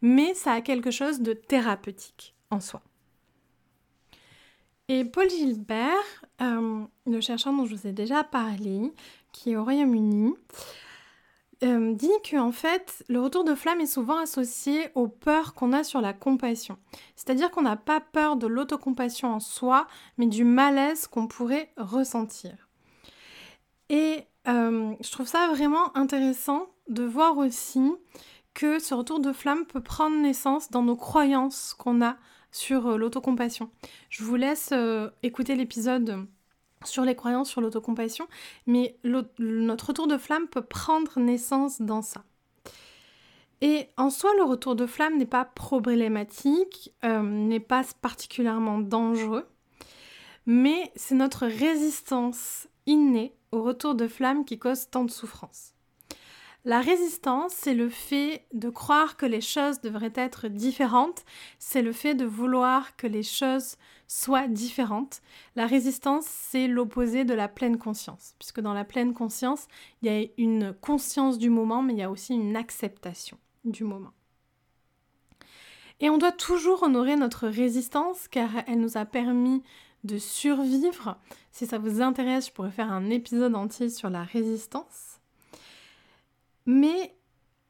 mais 0.02 0.34
ça 0.34 0.54
a 0.54 0.62
quelque 0.62 0.92
chose 0.92 1.22
de 1.22 1.34
thérapeutique 1.34 2.36
en 2.52 2.60
soi. 2.60 2.82
Et 4.90 5.06
Paul 5.06 5.30
Gilbert, 5.30 6.26
euh, 6.42 6.84
le 7.06 7.22
chercheur 7.22 7.54
dont 7.54 7.66
je 7.68 7.76
vous 7.76 7.86
ai 7.86 7.92
déjà 7.92 8.24
parlé, 8.24 8.92
qui 9.32 9.52
est 9.52 9.56
au 9.56 9.64
Royaume-Uni, 9.64 10.34
euh, 11.62 11.94
dit 11.94 12.10
que 12.24 12.38
en 12.38 12.54
fait, 12.54 13.04
le 13.10 13.20
retour 13.20 13.44
de 13.44 13.54
flamme 13.54 13.82
est 13.82 13.86
souvent 13.86 14.18
associé 14.18 14.90
aux 14.96 15.10
peurs 15.10 15.54
qu'on 15.54 15.74
a 15.74 15.84
sur 15.84 16.00
la 16.00 16.14
compassion. 16.14 16.78
C'est-à-dire 17.18 17.52
qu'on 17.52 17.64
n'a 17.64 17.76
pas 17.76 18.00
peur 18.00 18.38
de 18.38 18.48
l'autocompassion 18.48 19.34
en 19.34 19.42
soi, 19.42 19.86
mais 20.18 20.28
du 20.28 20.46
malaise 20.46 21.08
qu'on 21.08 21.28
pourrait 21.28 21.70
ressentir. 21.76 22.70
Et 23.90 24.24
euh, 24.48 24.94
je 25.02 25.12
trouve 25.12 25.28
ça 25.28 25.50
vraiment 25.50 25.96
intéressant 25.98 26.68
de 26.88 27.04
voir 27.04 27.38
aussi 27.38 27.92
que 28.54 28.80
ce 28.80 28.94
retour 28.94 29.20
de 29.20 29.34
flamme 29.34 29.66
peut 29.66 29.84
prendre 29.84 30.16
naissance 30.16 30.72
dans 30.72 30.82
nos 30.82 30.96
croyances 30.96 31.76
qu'on 31.78 32.02
a 32.02 32.16
sur 32.52 32.88
euh, 32.88 32.98
l'autocompassion. 32.98 33.70
Je 34.10 34.24
vous 34.24 34.36
laisse 34.36 34.74
écouter 35.24 35.56
l'épisode 35.56 36.26
sur 36.86 37.04
les 37.04 37.16
croyances 37.16 37.50
sur 37.50 37.62
l'autocompassion, 37.62 38.28
mais 38.66 38.98
notre 39.04 39.88
retour 39.88 40.08
de 40.08 40.18
flamme 40.18 40.48
peut 40.48 40.62
prendre 40.62 41.20
naissance 41.20 41.82
dans 41.82 42.02
ça. 42.02 42.24
Et 43.62 43.88
en 43.98 44.10
soi, 44.10 44.32
le 44.38 44.44
retour 44.44 44.76
de 44.76 44.86
flamme 44.86 45.18
n'est 45.18 45.26
pas 45.26 45.44
problématique, 45.44 46.94
euh, 47.04 47.22
n'est 47.22 47.60
pas 47.60 47.84
particulièrement 48.02 48.80
dangereux, 48.80 49.46
mais 50.46 50.92
c'est 50.96 51.16
notre 51.16 51.46
résistance 51.46 52.68
innée 52.86 53.36
au 53.52 53.62
retour 53.62 53.96
de 53.96 54.08
flamme 54.08 54.46
qui 54.46 54.58
cause 54.58 54.90
tant 54.90 55.04
de 55.04 55.12
souffrance. 55.12 55.74
La 56.66 56.82
résistance, 56.82 57.54
c'est 57.54 57.74
le 57.74 57.90
fait 57.90 58.46
de 58.54 58.70
croire 58.70 59.16
que 59.16 59.26
les 59.26 59.40
choses 59.40 59.80
devraient 59.80 60.12
être 60.16 60.50
différentes, 60.50 61.24
c'est 61.58 61.82
le 61.82 61.94
fait 61.94 62.16
de 62.16 62.26
vouloir 62.26 62.98
que 62.98 63.08
les 63.08 63.24
choses 63.24 63.78
soient 64.08 64.50
différentes. 64.50 65.22
La 65.56 65.68
résistance, 65.68 66.26
c'est 66.26 66.68
l'opposé 66.68 67.24
de 67.24 67.34
la 67.34 67.48
pleine 67.48 67.78
conscience, 67.78 68.36
puisque 68.40 68.60
dans 68.60 68.74
la 68.74 68.84
pleine 68.84 69.14
conscience, 69.14 69.68
il 70.02 70.12
y 70.12 70.26
a 70.26 70.28
une 70.38 70.74
conscience 70.74 71.38
du 71.38 71.50
moment, 71.50 71.82
mais 71.82 71.94
il 71.94 72.00
y 72.00 72.04
a 72.04 72.12
aussi 72.12 72.34
une 72.34 72.58
acceptation 72.58 73.38
du 73.64 73.86
moment. 73.86 74.12
Et 76.02 76.10
on 76.10 76.18
doit 76.18 76.34
toujours 76.34 76.84
honorer 76.84 77.16
notre 77.16 77.48
résistance, 77.48 78.28
car 78.28 78.50
elle 78.68 78.82
nous 78.82 78.98
a 78.98 79.06
permis 79.06 79.64
de 80.04 80.18
survivre. 80.18 81.18
Si 81.52 81.66
ça 81.66 81.78
vous 81.78 82.02
intéresse, 82.02 82.48
je 82.48 82.52
pourrais 82.52 82.72
faire 82.72 82.92
un 82.92 83.10
épisode 83.10 83.56
entier 83.56 83.90
sur 83.90 84.10
la 84.10 84.24
résistance. 84.24 85.09
Mais 86.72 87.16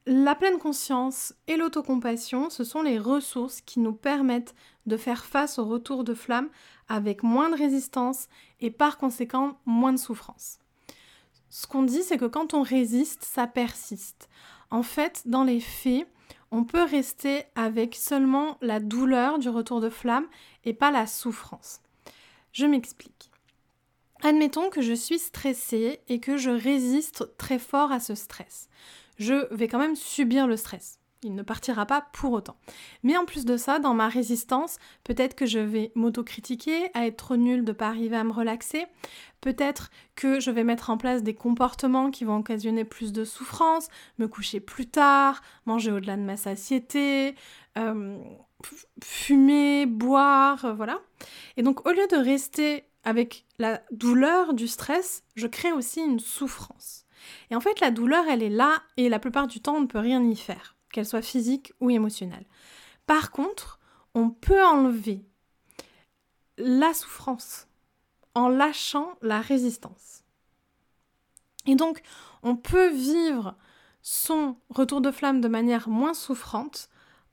la 0.07 0.35
pleine 0.35 0.57
conscience 0.57 1.33
et 1.47 1.55
l'autocompassion, 1.55 2.49
ce 2.49 2.65
sont 2.65 2.81
les 2.81 2.99
ressources 2.99 3.61
qui 3.61 3.79
nous 3.79 3.93
permettent 3.93 4.53
de 4.87 4.97
faire 4.97 5.23
face 5.23 5.57
au 5.57 5.63
retour 5.63 6.03
de 6.03 6.13
flamme 6.13 6.49
avec 6.89 7.23
moins 7.23 7.49
de 7.49 7.55
résistance 7.55 8.27
et 8.59 8.69
par 8.69 8.97
conséquent 8.97 9.57
moins 9.65 9.93
de 9.93 9.99
souffrance. 9.99 10.59
Ce 11.49 11.65
qu'on 11.65 11.83
dit, 11.83 12.03
c'est 12.03 12.17
que 12.17 12.25
quand 12.25 12.53
on 12.53 12.61
résiste, 12.61 13.23
ça 13.23 13.47
persiste. 13.47 14.27
En 14.69 14.83
fait, 14.83 15.21
dans 15.25 15.45
les 15.45 15.61
faits, 15.61 16.05
on 16.51 16.65
peut 16.65 16.83
rester 16.83 17.43
avec 17.55 17.95
seulement 17.95 18.57
la 18.59 18.81
douleur 18.81 19.39
du 19.39 19.47
retour 19.47 19.79
de 19.79 19.89
flamme 19.89 20.27
et 20.65 20.73
pas 20.73 20.91
la 20.91 21.07
souffrance. 21.07 21.79
Je 22.51 22.65
m'explique. 22.65 23.28
Admettons 24.21 24.69
que 24.69 24.81
je 24.81 24.93
suis 24.93 25.19
stressée 25.19 26.01
et 26.09 26.19
que 26.19 26.37
je 26.37 26.49
résiste 26.49 27.37
très 27.37 27.59
fort 27.59 27.91
à 27.91 27.99
ce 27.99 28.15
stress. 28.15 28.67
Je 29.17 29.53
vais 29.53 29.67
quand 29.67 29.79
même 29.79 29.95
subir 29.95 30.47
le 30.47 30.57
stress. 30.57 30.99
Il 31.21 31.35
ne 31.35 31.43
partira 31.43 31.85
pas 31.85 32.07
pour 32.13 32.31
autant. 32.31 32.55
Mais 33.03 33.17
en 33.17 33.25
plus 33.25 33.43
de 33.43 33.57
ça, 33.57 33.79
dans 33.79 33.93
ma 33.93 34.07
résistance, 34.07 34.77
peut-être 35.03 35.35
que 35.35 35.45
je 35.45 35.59
vais 35.59 35.91
m'autocritiquer, 35.95 36.89
à 36.93 37.07
être 37.07 37.17
trop 37.17 37.35
nulle 37.35 37.65
de 37.65 37.73
pas 37.73 37.87
arriver 37.87 38.15
à 38.15 38.23
me 38.23 38.31
relaxer. 38.31 38.85
Peut-être 39.41 39.89
que 40.15 40.39
je 40.39 40.49
vais 40.49 40.63
mettre 40.63 40.89
en 40.89 40.97
place 40.97 41.21
des 41.21 41.33
comportements 41.33 42.09
qui 42.09 42.23
vont 42.23 42.37
occasionner 42.37 42.85
plus 42.85 43.11
de 43.11 43.25
souffrance, 43.25 43.89
me 44.17 44.27
coucher 44.27 44.61
plus 44.61 44.87
tard, 44.87 45.41
manger 45.65 45.91
au-delà 45.91 46.15
de 46.15 46.21
ma 46.21 46.37
satiété, 46.37 47.35
euh, 47.77 48.17
fumer, 49.03 49.85
boire, 49.85 50.65
euh, 50.65 50.73
voilà. 50.73 50.99
Et 51.57 51.63
donc 51.63 51.85
au 51.87 51.91
lieu 51.91 52.07
de 52.07 52.17
rester 52.17 52.85
avec 53.03 53.45
la 53.57 53.81
douleur 53.91 54.53
du 54.53 54.67
stress, 54.67 55.23
je 55.35 55.47
crée 55.47 55.71
aussi 55.71 56.01
une 56.01 56.19
souffrance. 56.19 57.05
Et 57.49 57.55
en 57.55 57.59
fait, 57.59 57.79
la 57.79 57.91
douleur, 57.91 58.25
elle 58.29 58.43
est 58.43 58.49
là 58.49 58.81
et 58.97 59.09
la 59.09 59.19
plupart 59.19 59.47
du 59.47 59.61
temps, 59.61 59.75
on 59.75 59.81
ne 59.81 59.87
peut 59.87 59.99
rien 59.99 60.23
y 60.23 60.35
faire, 60.35 60.75
qu'elle 60.91 61.05
soit 61.05 61.21
physique 61.21 61.73
ou 61.79 61.89
émotionnelle. 61.89 62.45
Par 63.05 63.31
contre, 63.31 63.79
on 64.13 64.29
peut 64.29 64.63
enlever 64.63 65.25
la 66.57 66.93
souffrance 66.93 67.67
en 68.35 68.49
lâchant 68.49 69.17
la 69.21 69.41
résistance. 69.41 70.23
Et 71.65 71.75
donc, 71.75 72.01
on 72.43 72.55
peut 72.55 72.89
vivre 72.89 73.55
son 74.01 74.57
retour 74.69 75.01
de 75.01 75.11
flamme 75.11 75.41
de 75.41 75.47
manière 75.47 75.89
moins 75.89 76.13
souffrante 76.13 76.89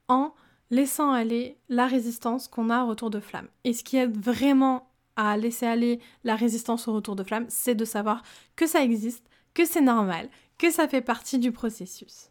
en 0.08 0.34
laissant 0.70 1.12
aller 1.12 1.58
la 1.68 1.86
résistance 1.86 2.48
qu'on 2.48 2.70
a 2.70 2.84
au 2.84 2.88
retour 2.88 3.10
de 3.10 3.20
flamme. 3.20 3.48
Et 3.64 3.72
ce 3.72 3.84
qui 3.84 3.96
aide 3.96 4.16
vraiment 4.16 4.88
à 5.16 5.36
laisser 5.36 5.66
aller 5.66 6.00
la 6.24 6.36
résistance 6.36 6.88
au 6.88 6.94
retour 6.94 7.16
de 7.16 7.24
flamme, 7.24 7.46
c'est 7.48 7.74
de 7.74 7.84
savoir 7.84 8.22
que 8.54 8.66
ça 8.66 8.82
existe, 8.82 9.24
que 9.54 9.64
c'est 9.64 9.80
normal, 9.80 10.28
que 10.58 10.70
ça 10.70 10.88
fait 10.88 11.00
partie 11.00 11.38
du 11.38 11.52
processus. 11.52 12.30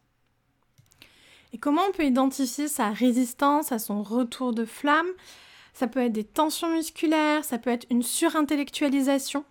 Et 1.54 1.58
comment 1.58 1.82
on 1.88 1.92
peut 1.92 2.06
identifier 2.06 2.68
sa 2.68 2.92
résistance 2.92 3.72
à 3.72 3.80
son 3.80 4.04
retour 4.04 4.54
de 4.54 4.66
flamme? 4.66 5.08
Ça 5.74 5.88
peut 5.88 6.02
être 6.02 6.12
des 6.12 6.24
tensions 6.24 6.70
musculaires, 6.70 7.44
ça 7.44 7.58
peut 7.58 7.70
être 7.70 7.86
une 7.90 8.04
surintellectualisation, 8.04 9.46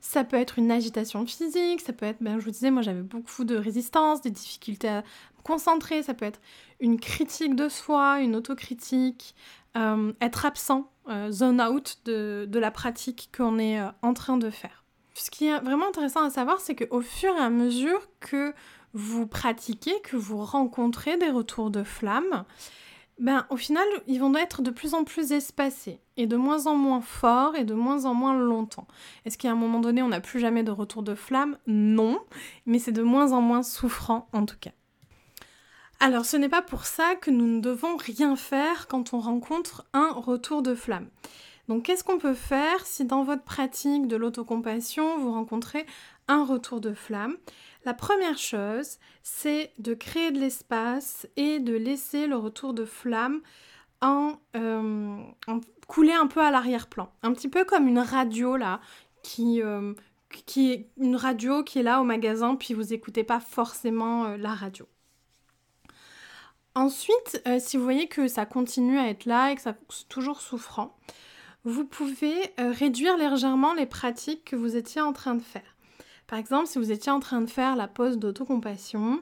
ça 0.00 0.24
peut 0.24 0.36
être 0.36 0.58
une 0.58 0.70
agitation 0.70 1.24
physique, 1.26 1.80
ça 1.80 1.92
peut 1.92 2.06
être, 2.06 2.22
ben, 2.22 2.38
je 2.38 2.44
vous 2.44 2.50
disais, 2.50 2.70
moi 2.70 2.82
j'avais 2.82 3.02
beaucoup 3.02 3.44
de 3.44 3.56
résistance, 3.56 4.20
des 4.20 4.30
difficultés 4.30 4.88
à 4.88 4.96
me 4.98 5.42
concentrer, 5.42 6.02
ça 6.02 6.14
peut 6.14 6.26
être 6.26 6.40
une 6.80 7.00
critique 7.00 7.56
de 7.56 7.68
soi, 7.68 8.20
une 8.20 8.36
autocritique, 8.36 9.34
euh, 9.76 10.12
être 10.20 10.46
absent, 10.46 10.90
euh, 11.08 11.30
zone 11.30 11.60
out 11.60 11.98
de, 12.04 12.48
la 12.52 12.70
pratique 12.70 13.30
qu'on 13.36 13.58
est 13.58 13.80
euh, 13.80 13.88
en 14.02 14.14
train 14.14 14.36
de 14.36 14.50
faire. 14.50 14.84
Ce 15.14 15.30
qui 15.30 15.46
est 15.46 15.58
vraiment 15.60 15.88
intéressant 15.88 16.24
à 16.24 16.30
savoir, 16.30 16.60
c'est 16.60 16.74
qu'au 16.74 17.00
fur 17.00 17.34
et 17.34 17.40
à 17.40 17.50
mesure 17.50 18.00
que 18.20 18.54
vous 18.94 19.26
pratiquez, 19.26 20.00
que 20.02 20.16
vous 20.16 20.44
rencontrez 20.44 21.16
des 21.16 21.30
retours 21.30 21.70
de 21.70 21.82
flamme, 21.82 22.44
ben, 23.18 23.46
au 23.50 23.56
final, 23.56 23.86
ils 24.06 24.20
vont 24.20 24.34
être 24.36 24.62
de 24.62 24.70
plus 24.70 24.94
en 24.94 25.02
plus 25.02 25.32
espacés 25.32 26.00
et 26.16 26.28
de 26.28 26.36
moins 26.36 26.66
en 26.66 26.76
moins 26.76 27.00
forts 27.00 27.56
et 27.56 27.64
de 27.64 27.74
moins 27.74 28.04
en 28.04 28.14
moins 28.14 28.38
longtemps. 28.38 28.86
Est-ce 29.24 29.36
qu'à 29.36 29.50
un 29.50 29.56
moment 29.56 29.80
donné, 29.80 30.02
on 30.02 30.08
n'a 30.08 30.20
plus 30.20 30.38
jamais 30.38 30.62
de 30.62 30.70
retour 30.70 31.02
de 31.02 31.16
flamme? 31.16 31.58
Non, 31.66 32.20
mais 32.64 32.78
c'est 32.78 32.92
de 32.92 33.02
moins 33.02 33.32
en 33.32 33.40
moins 33.40 33.64
souffrant 33.64 34.28
en 34.32 34.46
tout 34.46 34.56
cas. 34.60 34.70
Alors, 36.00 36.24
ce 36.24 36.36
n'est 36.36 36.48
pas 36.48 36.62
pour 36.62 36.84
ça 36.84 37.16
que 37.16 37.30
nous 37.30 37.46
ne 37.46 37.60
devons 37.60 37.96
rien 37.96 38.36
faire 38.36 38.86
quand 38.86 39.12
on 39.14 39.18
rencontre 39.18 39.84
un 39.92 40.12
retour 40.12 40.62
de 40.62 40.74
flamme. 40.74 41.08
Donc, 41.68 41.84
qu'est-ce 41.84 42.04
qu'on 42.04 42.18
peut 42.18 42.34
faire 42.34 42.86
si 42.86 43.04
dans 43.04 43.24
votre 43.24 43.42
pratique 43.42 44.06
de 44.06 44.16
l'autocompassion, 44.16 45.18
vous 45.18 45.32
rencontrez 45.32 45.86
un 46.28 46.44
retour 46.44 46.80
de 46.80 46.94
flamme? 46.94 47.36
La 47.84 47.94
première 47.94 48.38
chose, 48.38 48.98
c'est 49.22 49.72
de 49.78 49.92
créer 49.92 50.30
de 50.30 50.38
l'espace 50.38 51.26
et 51.36 51.58
de 51.58 51.74
laisser 51.74 52.26
le 52.26 52.36
retour 52.36 52.74
de 52.74 52.84
flamme 52.84 53.40
euh, 54.04 55.16
couler 55.88 56.12
un 56.12 56.26
peu 56.26 56.40
à 56.40 56.50
l'arrière-plan. 56.50 57.10
Un 57.22 57.32
petit 57.32 57.48
peu 57.48 57.64
comme 57.64 57.88
une 57.88 57.98
radio 57.98 58.56
là, 58.56 58.80
qui, 59.22 59.62
euh, 59.62 59.94
est 60.56 60.86
une 60.96 61.16
radio 61.16 61.64
qui 61.64 61.80
est 61.80 61.82
là 61.82 62.00
au 62.00 62.04
magasin, 62.04 62.54
puis 62.54 62.74
vous 62.74 62.84
n'écoutez 62.84 63.24
pas 63.24 63.40
forcément 63.40 64.26
euh, 64.26 64.36
la 64.36 64.54
radio. 64.54 64.86
Ensuite, 66.78 67.42
euh, 67.48 67.58
si 67.58 67.76
vous 67.76 67.82
voyez 67.82 68.06
que 68.06 68.28
ça 68.28 68.46
continue 68.46 69.00
à 69.00 69.08
être 69.08 69.24
là 69.24 69.50
et 69.50 69.56
que 69.56 69.62
c'est 69.62 70.08
toujours 70.08 70.40
souffrant, 70.40 70.96
vous 71.64 71.84
pouvez 71.84 72.36
euh, 72.60 72.70
réduire 72.70 73.16
légèrement 73.16 73.74
les 73.74 73.84
pratiques 73.84 74.44
que 74.44 74.54
vous 74.54 74.76
étiez 74.76 75.00
en 75.00 75.12
train 75.12 75.34
de 75.34 75.42
faire. 75.42 75.74
Par 76.28 76.38
exemple, 76.38 76.68
si 76.68 76.78
vous 76.78 76.92
étiez 76.92 77.10
en 77.10 77.18
train 77.18 77.40
de 77.40 77.50
faire 77.50 77.74
la 77.74 77.88
pause 77.88 78.16
d'autocompassion 78.16 79.20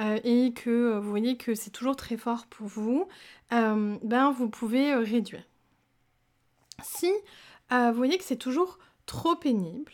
euh, 0.00 0.18
et 0.24 0.52
que 0.52 0.98
vous 0.98 1.08
voyez 1.08 1.36
que 1.36 1.54
c'est 1.54 1.70
toujours 1.70 1.94
très 1.94 2.16
fort 2.16 2.46
pour 2.46 2.66
vous, 2.66 3.06
ben 3.52 4.32
vous 4.36 4.48
pouvez 4.48 4.92
réduire. 4.96 5.44
Si 6.82 7.12
vous 7.70 7.94
voyez 7.94 8.18
que 8.18 8.24
c'est 8.24 8.34
toujours 8.34 8.80
trop 9.06 9.36
pénible, 9.36 9.92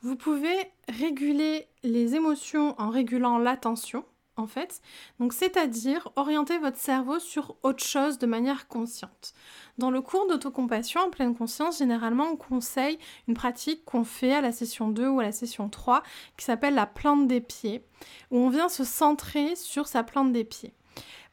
Vous 0.00 0.14
pouvez 0.14 0.56
réguler 0.88 1.66
les 1.82 2.14
émotions 2.14 2.80
en 2.80 2.90
régulant 2.90 3.38
l'attention 3.38 4.04
en 4.36 4.46
fait. 4.46 4.80
Donc, 5.18 5.32
c'est-à-dire 5.32 6.10
orienter 6.16 6.58
votre 6.58 6.76
cerveau 6.76 7.18
sur 7.18 7.56
autre 7.62 7.84
chose 7.84 8.18
de 8.18 8.26
manière 8.26 8.68
consciente. 8.68 9.34
Dans 9.78 9.90
le 9.90 10.00
cours 10.00 10.26
d'autocompassion 10.26 11.00
en 11.00 11.10
pleine 11.10 11.34
conscience, 11.34 11.78
généralement, 11.78 12.28
on 12.32 12.36
conseille 12.36 12.98
une 13.28 13.34
pratique 13.34 13.84
qu'on 13.84 14.04
fait 14.04 14.34
à 14.34 14.40
la 14.40 14.52
session 14.52 14.88
2 14.88 15.08
ou 15.08 15.20
à 15.20 15.24
la 15.24 15.32
session 15.32 15.68
3 15.68 16.02
qui 16.36 16.44
s'appelle 16.44 16.74
la 16.74 16.86
plante 16.86 17.26
des 17.26 17.40
pieds, 17.40 17.84
où 18.30 18.38
on 18.38 18.48
vient 18.48 18.68
se 18.68 18.84
centrer 18.84 19.56
sur 19.56 19.86
sa 19.86 20.02
plante 20.02 20.32
des 20.32 20.44
pieds. 20.44 20.74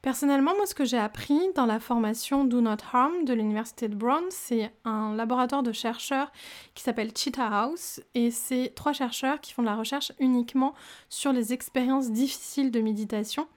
Personnellement, 0.04 0.54
moi, 0.58 0.66
ce 0.66 0.76
que 0.76 0.84
j'ai 0.84 0.98
appris 0.98 1.40
dans 1.56 1.66
la 1.66 1.80
formation 1.80 2.44
Do 2.44 2.60
Not 2.60 2.76
Harm 2.92 3.24
de 3.24 3.34
l'Université 3.34 3.88
de 3.88 3.96
Brown, 3.96 4.22
c'est 4.32 4.70
un 4.84 5.16
laboratoire 5.16 5.64
de 5.64 5.72
chercheurs 5.72 6.30
qui 6.76 6.84
s'appelle 6.84 7.12
Cheetah 7.16 7.48
House. 7.48 8.02
Et 8.14 8.30
c'est 8.30 8.74
trois 8.76 8.92
chercheurs 8.92 9.40
qui 9.40 9.54
font 9.54 9.62
de 9.62 9.68
la 9.68 9.78
recherche 9.78 10.12
uniquement 10.20 10.74
sur 11.08 11.32
les 11.32 11.54
expériences 11.54 12.12
difficiles 12.12 12.70
de 12.70 12.82
méditation 12.82 13.48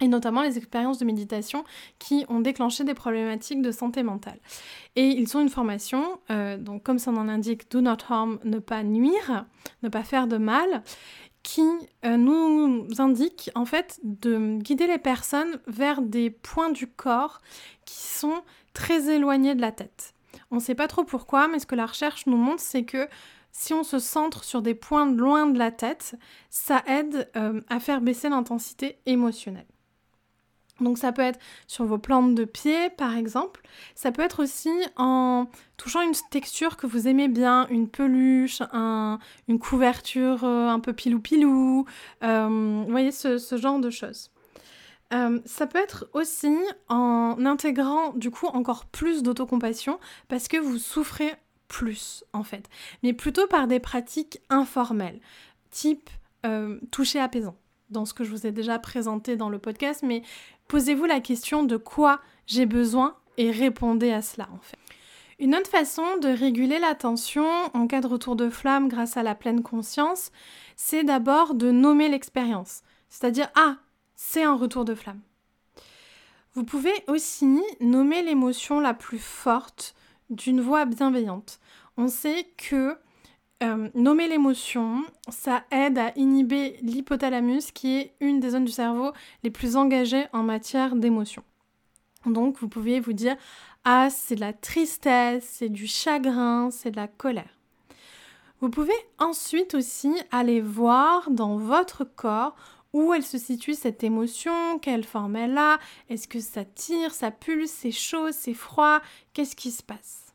et 0.00 0.08
notamment 0.08 0.42
les 0.42 0.58
expériences 0.58 0.98
de 0.98 1.04
méditation 1.04 1.64
qui 1.98 2.24
ont 2.28 2.40
déclenché 2.40 2.84
des 2.84 2.94
problématiques 2.94 3.62
de 3.62 3.70
santé 3.70 4.02
mentale. 4.02 4.38
Et 4.96 5.06
ils 5.06 5.36
ont 5.36 5.40
une 5.40 5.48
formation, 5.48 6.18
euh, 6.30 6.56
donc 6.56 6.82
comme 6.82 6.98
son 6.98 7.12
nom 7.12 7.24
l'indique, 7.24 7.70
do 7.70 7.80
not 7.80 7.98
harm, 8.08 8.38
ne 8.44 8.58
pas 8.58 8.82
nuire, 8.82 9.46
ne 9.82 9.88
pas 9.88 10.02
faire 10.02 10.26
de 10.26 10.36
mal 10.36 10.82
qui 11.44 11.62
euh, 12.04 12.16
nous 12.16 12.88
indique 12.98 13.50
en 13.54 13.66
fait 13.66 14.00
de 14.02 14.58
guider 14.58 14.88
les 14.88 14.98
personnes 14.98 15.60
vers 15.68 16.02
des 16.02 16.30
points 16.30 16.70
du 16.70 16.88
corps 16.88 17.40
qui 17.84 18.02
sont 18.02 18.42
très 18.72 19.14
éloignés 19.14 19.54
de 19.54 19.60
la 19.60 19.70
tête. 19.70 20.14
On 20.50 20.56
ne 20.56 20.60
sait 20.60 20.74
pas 20.74 20.88
trop 20.88 21.04
pourquoi, 21.04 21.46
mais 21.46 21.60
ce 21.60 21.66
que 21.66 21.76
la 21.76 21.86
recherche 21.86 22.26
nous 22.26 22.36
montre, 22.36 22.62
c'est 22.62 22.84
que 22.84 23.08
si 23.52 23.72
on 23.72 23.84
se 23.84 24.00
centre 24.00 24.42
sur 24.42 24.62
des 24.62 24.74
points 24.74 25.06
loin 25.06 25.46
de 25.46 25.58
la 25.58 25.70
tête, 25.70 26.16
ça 26.50 26.82
aide 26.86 27.30
euh, 27.36 27.60
à 27.68 27.78
faire 27.78 28.00
baisser 28.00 28.28
l'intensité 28.28 28.98
émotionnelle. 29.06 29.66
Donc 30.80 30.98
ça 30.98 31.12
peut 31.12 31.22
être 31.22 31.38
sur 31.68 31.84
vos 31.84 31.98
plantes 31.98 32.34
de 32.34 32.44
pied 32.44 32.90
par 32.90 33.16
exemple. 33.16 33.62
Ça 33.94 34.10
peut 34.10 34.22
être 34.22 34.42
aussi 34.42 34.72
en 34.96 35.46
touchant 35.76 36.00
une 36.02 36.14
texture 36.30 36.76
que 36.76 36.86
vous 36.86 37.06
aimez 37.06 37.28
bien, 37.28 37.66
une 37.68 37.88
peluche, 37.88 38.60
une 38.72 39.58
couverture 39.60 40.44
euh, 40.44 40.68
un 40.68 40.80
peu 40.80 40.92
pilou-pilou. 40.92 41.84
Euh, 42.22 42.48
vous 42.84 42.90
voyez 42.90 43.12
ce, 43.12 43.38
genre 43.56 43.78
de 43.78 43.90
choses. 43.90 44.30
Euh, 45.12 45.38
ça 45.44 45.66
peut 45.66 45.78
être 45.78 46.08
aussi 46.12 46.56
en 46.88 47.36
intégrant 47.44 48.12
du 48.14 48.30
coup 48.30 48.46
encore 48.46 48.86
plus 48.86 49.22
d'autocompassion 49.22 50.00
parce 50.28 50.48
que 50.48 50.56
vous 50.56 50.78
souffrez 50.78 51.34
plus 51.68 52.24
en 52.32 52.42
fait. 52.42 52.68
Mais 53.04 53.12
plutôt 53.12 53.46
par 53.46 53.68
des 53.68 53.78
pratiques 53.78 54.40
informelles, 54.50 55.20
type 55.70 56.10
toucher 56.90 57.20
apaisant 57.20 57.56
dans 57.90 58.04
ce 58.04 58.14
que 58.14 58.24
je 58.24 58.30
vous 58.30 58.46
ai 58.46 58.52
déjà 58.52 58.78
présenté 58.78 59.36
dans 59.36 59.48
le 59.48 59.58
podcast, 59.58 60.02
mais 60.02 60.22
Posez-vous 60.68 61.04
la 61.04 61.20
question 61.20 61.62
de 61.62 61.76
quoi 61.76 62.20
j'ai 62.46 62.66
besoin 62.66 63.16
et 63.36 63.50
répondez 63.50 64.12
à 64.12 64.22
cela 64.22 64.48
en. 64.52 64.58
Une 65.40 65.54
autre 65.54 65.70
façon 65.70 66.16
de 66.18 66.28
réguler 66.28 66.78
l'attention 66.78 67.46
en 67.74 67.86
cas 67.86 68.00
de 68.00 68.06
retour 68.06 68.36
de 68.36 68.48
flamme 68.48 68.88
grâce 68.88 69.16
à 69.16 69.22
la 69.22 69.34
pleine 69.34 69.62
conscience, 69.62 70.30
c'est 70.76 71.04
d'abord 71.04 71.54
de 71.54 71.70
nommer 71.70 72.08
l'expérience. 72.08 72.82
C'est-à-dire, 73.08 73.48
ah, 73.56 73.76
c'est 74.14 74.44
un 74.44 74.54
retour 74.54 74.84
de 74.84 74.94
flamme. 74.94 75.20
Vous 76.54 76.64
pouvez 76.64 76.94
aussi 77.08 77.60
nommer 77.80 78.22
l'émotion 78.22 78.80
la 78.80 78.94
plus 78.94 79.18
forte 79.18 79.94
d'une 80.30 80.60
voix 80.60 80.84
bienveillante. 80.84 81.58
On 81.96 82.08
sait 82.08 82.48
que 82.56 82.96
euh, 83.62 83.88
nommer 83.94 84.28
l'émotion, 84.28 85.04
ça 85.28 85.64
aide 85.70 85.98
à 85.98 86.12
inhiber 86.16 86.76
l'hypothalamus 86.82 87.70
qui 87.72 87.96
est 87.96 88.14
une 88.20 88.40
des 88.40 88.50
zones 88.50 88.64
du 88.64 88.72
cerveau 88.72 89.12
les 89.42 89.50
plus 89.50 89.76
engagées 89.76 90.26
en 90.32 90.42
matière 90.42 90.96
d'émotion. 90.96 91.42
Donc 92.26 92.58
vous 92.58 92.68
pouvez 92.68 93.00
vous 93.00 93.12
dire 93.12 93.36
ah 93.84 94.08
c'est 94.10 94.34
de 94.34 94.40
la 94.40 94.52
tristesse, 94.52 95.46
c'est 95.48 95.68
du 95.68 95.86
chagrin, 95.86 96.70
c'est 96.70 96.90
de 96.90 96.96
la 96.96 97.08
colère. 97.08 97.58
Vous 98.60 98.70
pouvez 98.70 98.94
ensuite 99.18 99.74
aussi 99.74 100.12
aller 100.30 100.60
voir 100.60 101.30
dans 101.30 101.56
votre 101.56 102.04
corps 102.04 102.56
où 102.92 103.12
elle 103.12 103.24
se 103.24 103.38
situe 103.38 103.74
cette 103.74 104.04
émotion, 104.04 104.78
quelle 104.78 105.04
forme 105.04 105.36
elle 105.36 105.58
a, 105.58 105.78
est-ce 106.08 106.28
que 106.28 106.40
ça 106.40 106.64
tire, 106.64 107.12
ça 107.12 107.30
pulse, 107.30 107.70
c'est 107.70 107.90
chaud, 107.90 108.30
c'est 108.30 108.54
froid, 108.54 109.00
qu'est-ce 109.32 109.56
qui 109.56 109.70
se 109.70 109.82
passe? 109.82 110.32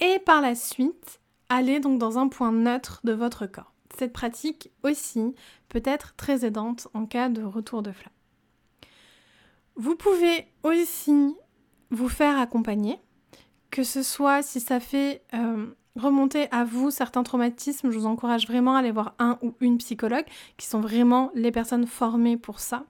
Et 0.00 0.18
par 0.18 0.40
la 0.40 0.54
suite, 0.54 1.20
Allez 1.48 1.80
donc 1.80 1.98
dans 1.98 2.18
un 2.18 2.28
point 2.28 2.52
neutre 2.52 3.00
de 3.04 3.12
votre 3.12 3.46
corps. 3.46 3.72
Cette 3.96 4.12
pratique 4.12 4.70
aussi 4.82 5.34
peut 5.68 5.82
être 5.84 6.14
très 6.16 6.44
aidante 6.44 6.88
en 6.92 7.06
cas 7.06 7.28
de 7.28 7.42
retour 7.42 7.82
de 7.82 7.92
flamme. 7.92 8.12
Vous 9.76 9.94
pouvez 9.94 10.48
aussi 10.62 11.34
vous 11.90 12.08
faire 12.08 12.38
accompagner, 12.38 12.98
que 13.70 13.84
ce 13.84 14.02
soit 14.02 14.42
si 14.42 14.58
ça 14.58 14.80
fait 14.80 15.22
euh, 15.34 15.66
remonter 15.96 16.48
à 16.50 16.64
vous 16.64 16.90
certains 16.90 17.22
traumatismes, 17.22 17.90
je 17.90 17.98
vous 17.98 18.06
encourage 18.06 18.46
vraiment 18.46 18.76
à 18.76 18.80
aller 18.80 18.90
voir 18.90 19.14
un 19.18 19.38
ou 19.42 19.54
une 19.60 19.78
psychologue, 19.78 20.26
qui 20.56 20.66
sont 20.66 20.80
vraiment 20.80 21.30
les 21.34 21.52
personnes 21.52 21.86
formées 21.86 22.36
pour 22.36 22.60
ça. 22.60 22.84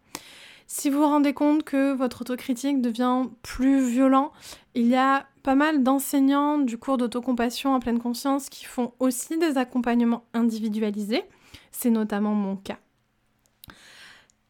Si 0.68 0.90
vous 0.90 0.98
vous 0.98 1.04
rendez 1.04 1.32
compte 1.32 1.62
que 1.62 1.92
votre 1.92 2.22
autocritique 2.22 2.82
devient 2.82 3.26
plus 3.42 3.88
violent, 3.88 4.32
il 4.74 4.88
y 4.88 4.96
a 4.96 5.26
pas 5.44 5.54
mal 5.54 5.84
d'enseignants 5.84 6.58
du 6.58 6.76
cours 6.76 6.96
d'autocompassion 6.96 7.72
en 7.72 7.78
pleine 7.78 8.00
conscience 8.00 8.48
qui 8.48 8.64
font 8.64 8.92
aussi 8.98 9.38
des 9.38 9.58
accompagnements 9.58 10.24
individualisés. 10.34 11.22
C'est 11.70 11.90
notamment 11.90 12.34
mon 12.34 12.56
cas. 12.56 12.78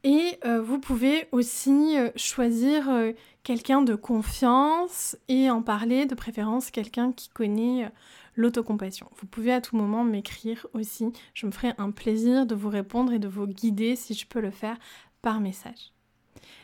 Et 0.05 0.39
euh, 0.47 0.63
vous 0.63 0.79
pouvez 0.79 1.27
aussi 1.33 1.99
euh, 1.99 2.11
choisir 2.17 2.89
euh, 2.89 3.13
quelqu'un 3.43 3.83
de 3.83 3.95
confiance 3.95 5.19
et 5.29 5.51
en 5.51 5.63
parler, 5.63 6.07
de 6.07 6.15
préférence 6.15 6.71
quelqu'un 6.71 7.13
qui 7.13 7.29
connaît 7.29 7.91
l'autocompassion. 8.37 9.11
Vous 9.17 9.27
pouvez 9.27 9.53
à 9.53 9.61
tout 9.61 9.77
moment 9.77 10.05
m'écrire 10.05 10.67
aussi. 10.73 11.13
Je 11.35 11.47
me 11.47 11.51
ferai 11.51 11.75
un 11.77 11.91
plaisir 11.91 12.47
de 12.47 12.55
vous 12.55 12.69
répondre 12.69 13.13
et 13.13 13.19
de 13.19 13.29
vous 13.29 13.47
guider 13.47 13.97
si 13.97 14.15
je 14.15 14.27
peux 14.27 14.41
le 14.41 14.53
faire 14.53 14.79
par 15.23 15.41
message. 15.41 15.96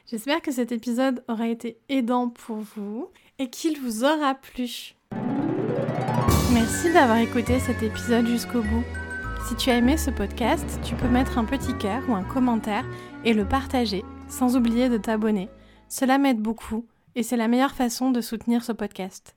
J'espère 0.07 0.43
que 0.43 0.53
cet 0.53 0.73
épisode 0.73 1.25
aura 1.29 1.49
été 1.49 1.79
aidant 1.89 2.29
pour 2.29 2.57
vous 2.57 3.09
et 3.39 3.51
qu'il 3.51 3.81
vous 3.81 4.05
aura 4.05 4.35
plu. 4.35 4.95
Merci 6.53 6.93
d'avoir 6.93 7.19
écouté 7.19 7.59
cet 7.61 7.83
épisode 7.83 8.27
jusqu'au 8.27 8.63
bout. 8.63 8.85
Si 9.49 9.57
tu 9.57 9.71
as 9.71 9.77
aimé 9.77 9.97
ce 9.97 10.11
podcast, 10.11 10.79
tu 10.85 10.95
peux 10.95 11.09
mettre 11.09 11.39
un 11.39 11.45
petit 11.45 11.77
cœur 11.79 12.03
ou 12.09 12.15
un 12.15 12.25
commentaire 12.25 12.85
et 13.25 13.33
le 13.33 13.47
partager, 13.47 14.05
sans 14.29 14.57
oublier 14.57 14.89
de 14.89 14.99
t'abonner. 14.99 15.49
Cela 15.89 16.19
m'aide 16.19 16.41
beaucoup 16.41 16.87
et 17.15 17.23
c'est 17.23 17.37
la 17.37 17.49
meilleure 17.49 17.75
façon 17.75 18.11
de 18.11 18.21
soutenir 18.21 18.65
ce 18.65 18.73
podcast. 18.73 19.35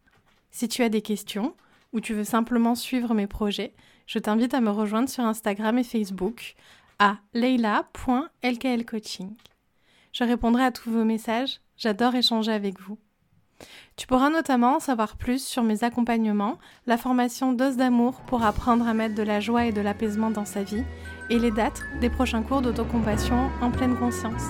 Si 0.52 0.67
tu 0.67 0.84
as 0.84 0.89
des 0.89 1.02
questions 1.02 1.56
ou 1.93 2.02
tu 2.02 2.13
veux 2.13 2.24
simplement 2.24 2.76
suivre 2.76 3.13
mes 3.13 3.28
projets, 3.28 3.74
je 4.08 4.19
t'invite 4.19 4.54
à 4.54 4.62
me 4.62 4.69
rejoindre 4.69 5.10
sur 5.10 5.24
Instagram 5.24 5.78
et 5.80 5.84
Facebook 5.84 6.56
à 7.00 7.17
leila.lklcoaching. 7.34 9.32
Je 10.15 10.23
répondrai 10.23 10.63
à 10.63 10.71
tous 10.71 10.89
vos 10.89 11.04
messages, 11.04 11.60
j'adore 11.75 12.15
échanger 12.15 12.54
avec 12.54 12.80
vous. 12.80 12.97
Tu 13.97 14.08
pourras 14.08 14.30
notamment 14.30 14.80
savoir 14.80 15.17
plus 15.17 15.45
sur 15.45 15.62
mes 15.62 15.84
accompagnements, 15.84 16.58
la 16.88 16.97
formation 16.97 17.51
Dose 17.51 17.75
d'amour 17.75 18.21
pour 18.21 18.43
apprendre 18.43 18.88
à 18.88 18.93
mettre 18.93 19.15
de 19.15 19.23
la 19.23 19.41
joie 19.41 19.65
et 19.65 19.73
de 19.73 19.82
l'apaisement 19.82 20.32
dans 20.32 20.45
sa 20.45 20.63
vie, 20.63 20.86
et 21.30 21.38
les 21.38 21.51
dates 21.51 21.84
des 21.99 22.10
prochains 22.10 22.43
cours 22.43 22.62
d'autocompassion 22.62 23.49
en 23.62 23.71
pleine 23.71 23.97
conscience. 23.97 24.43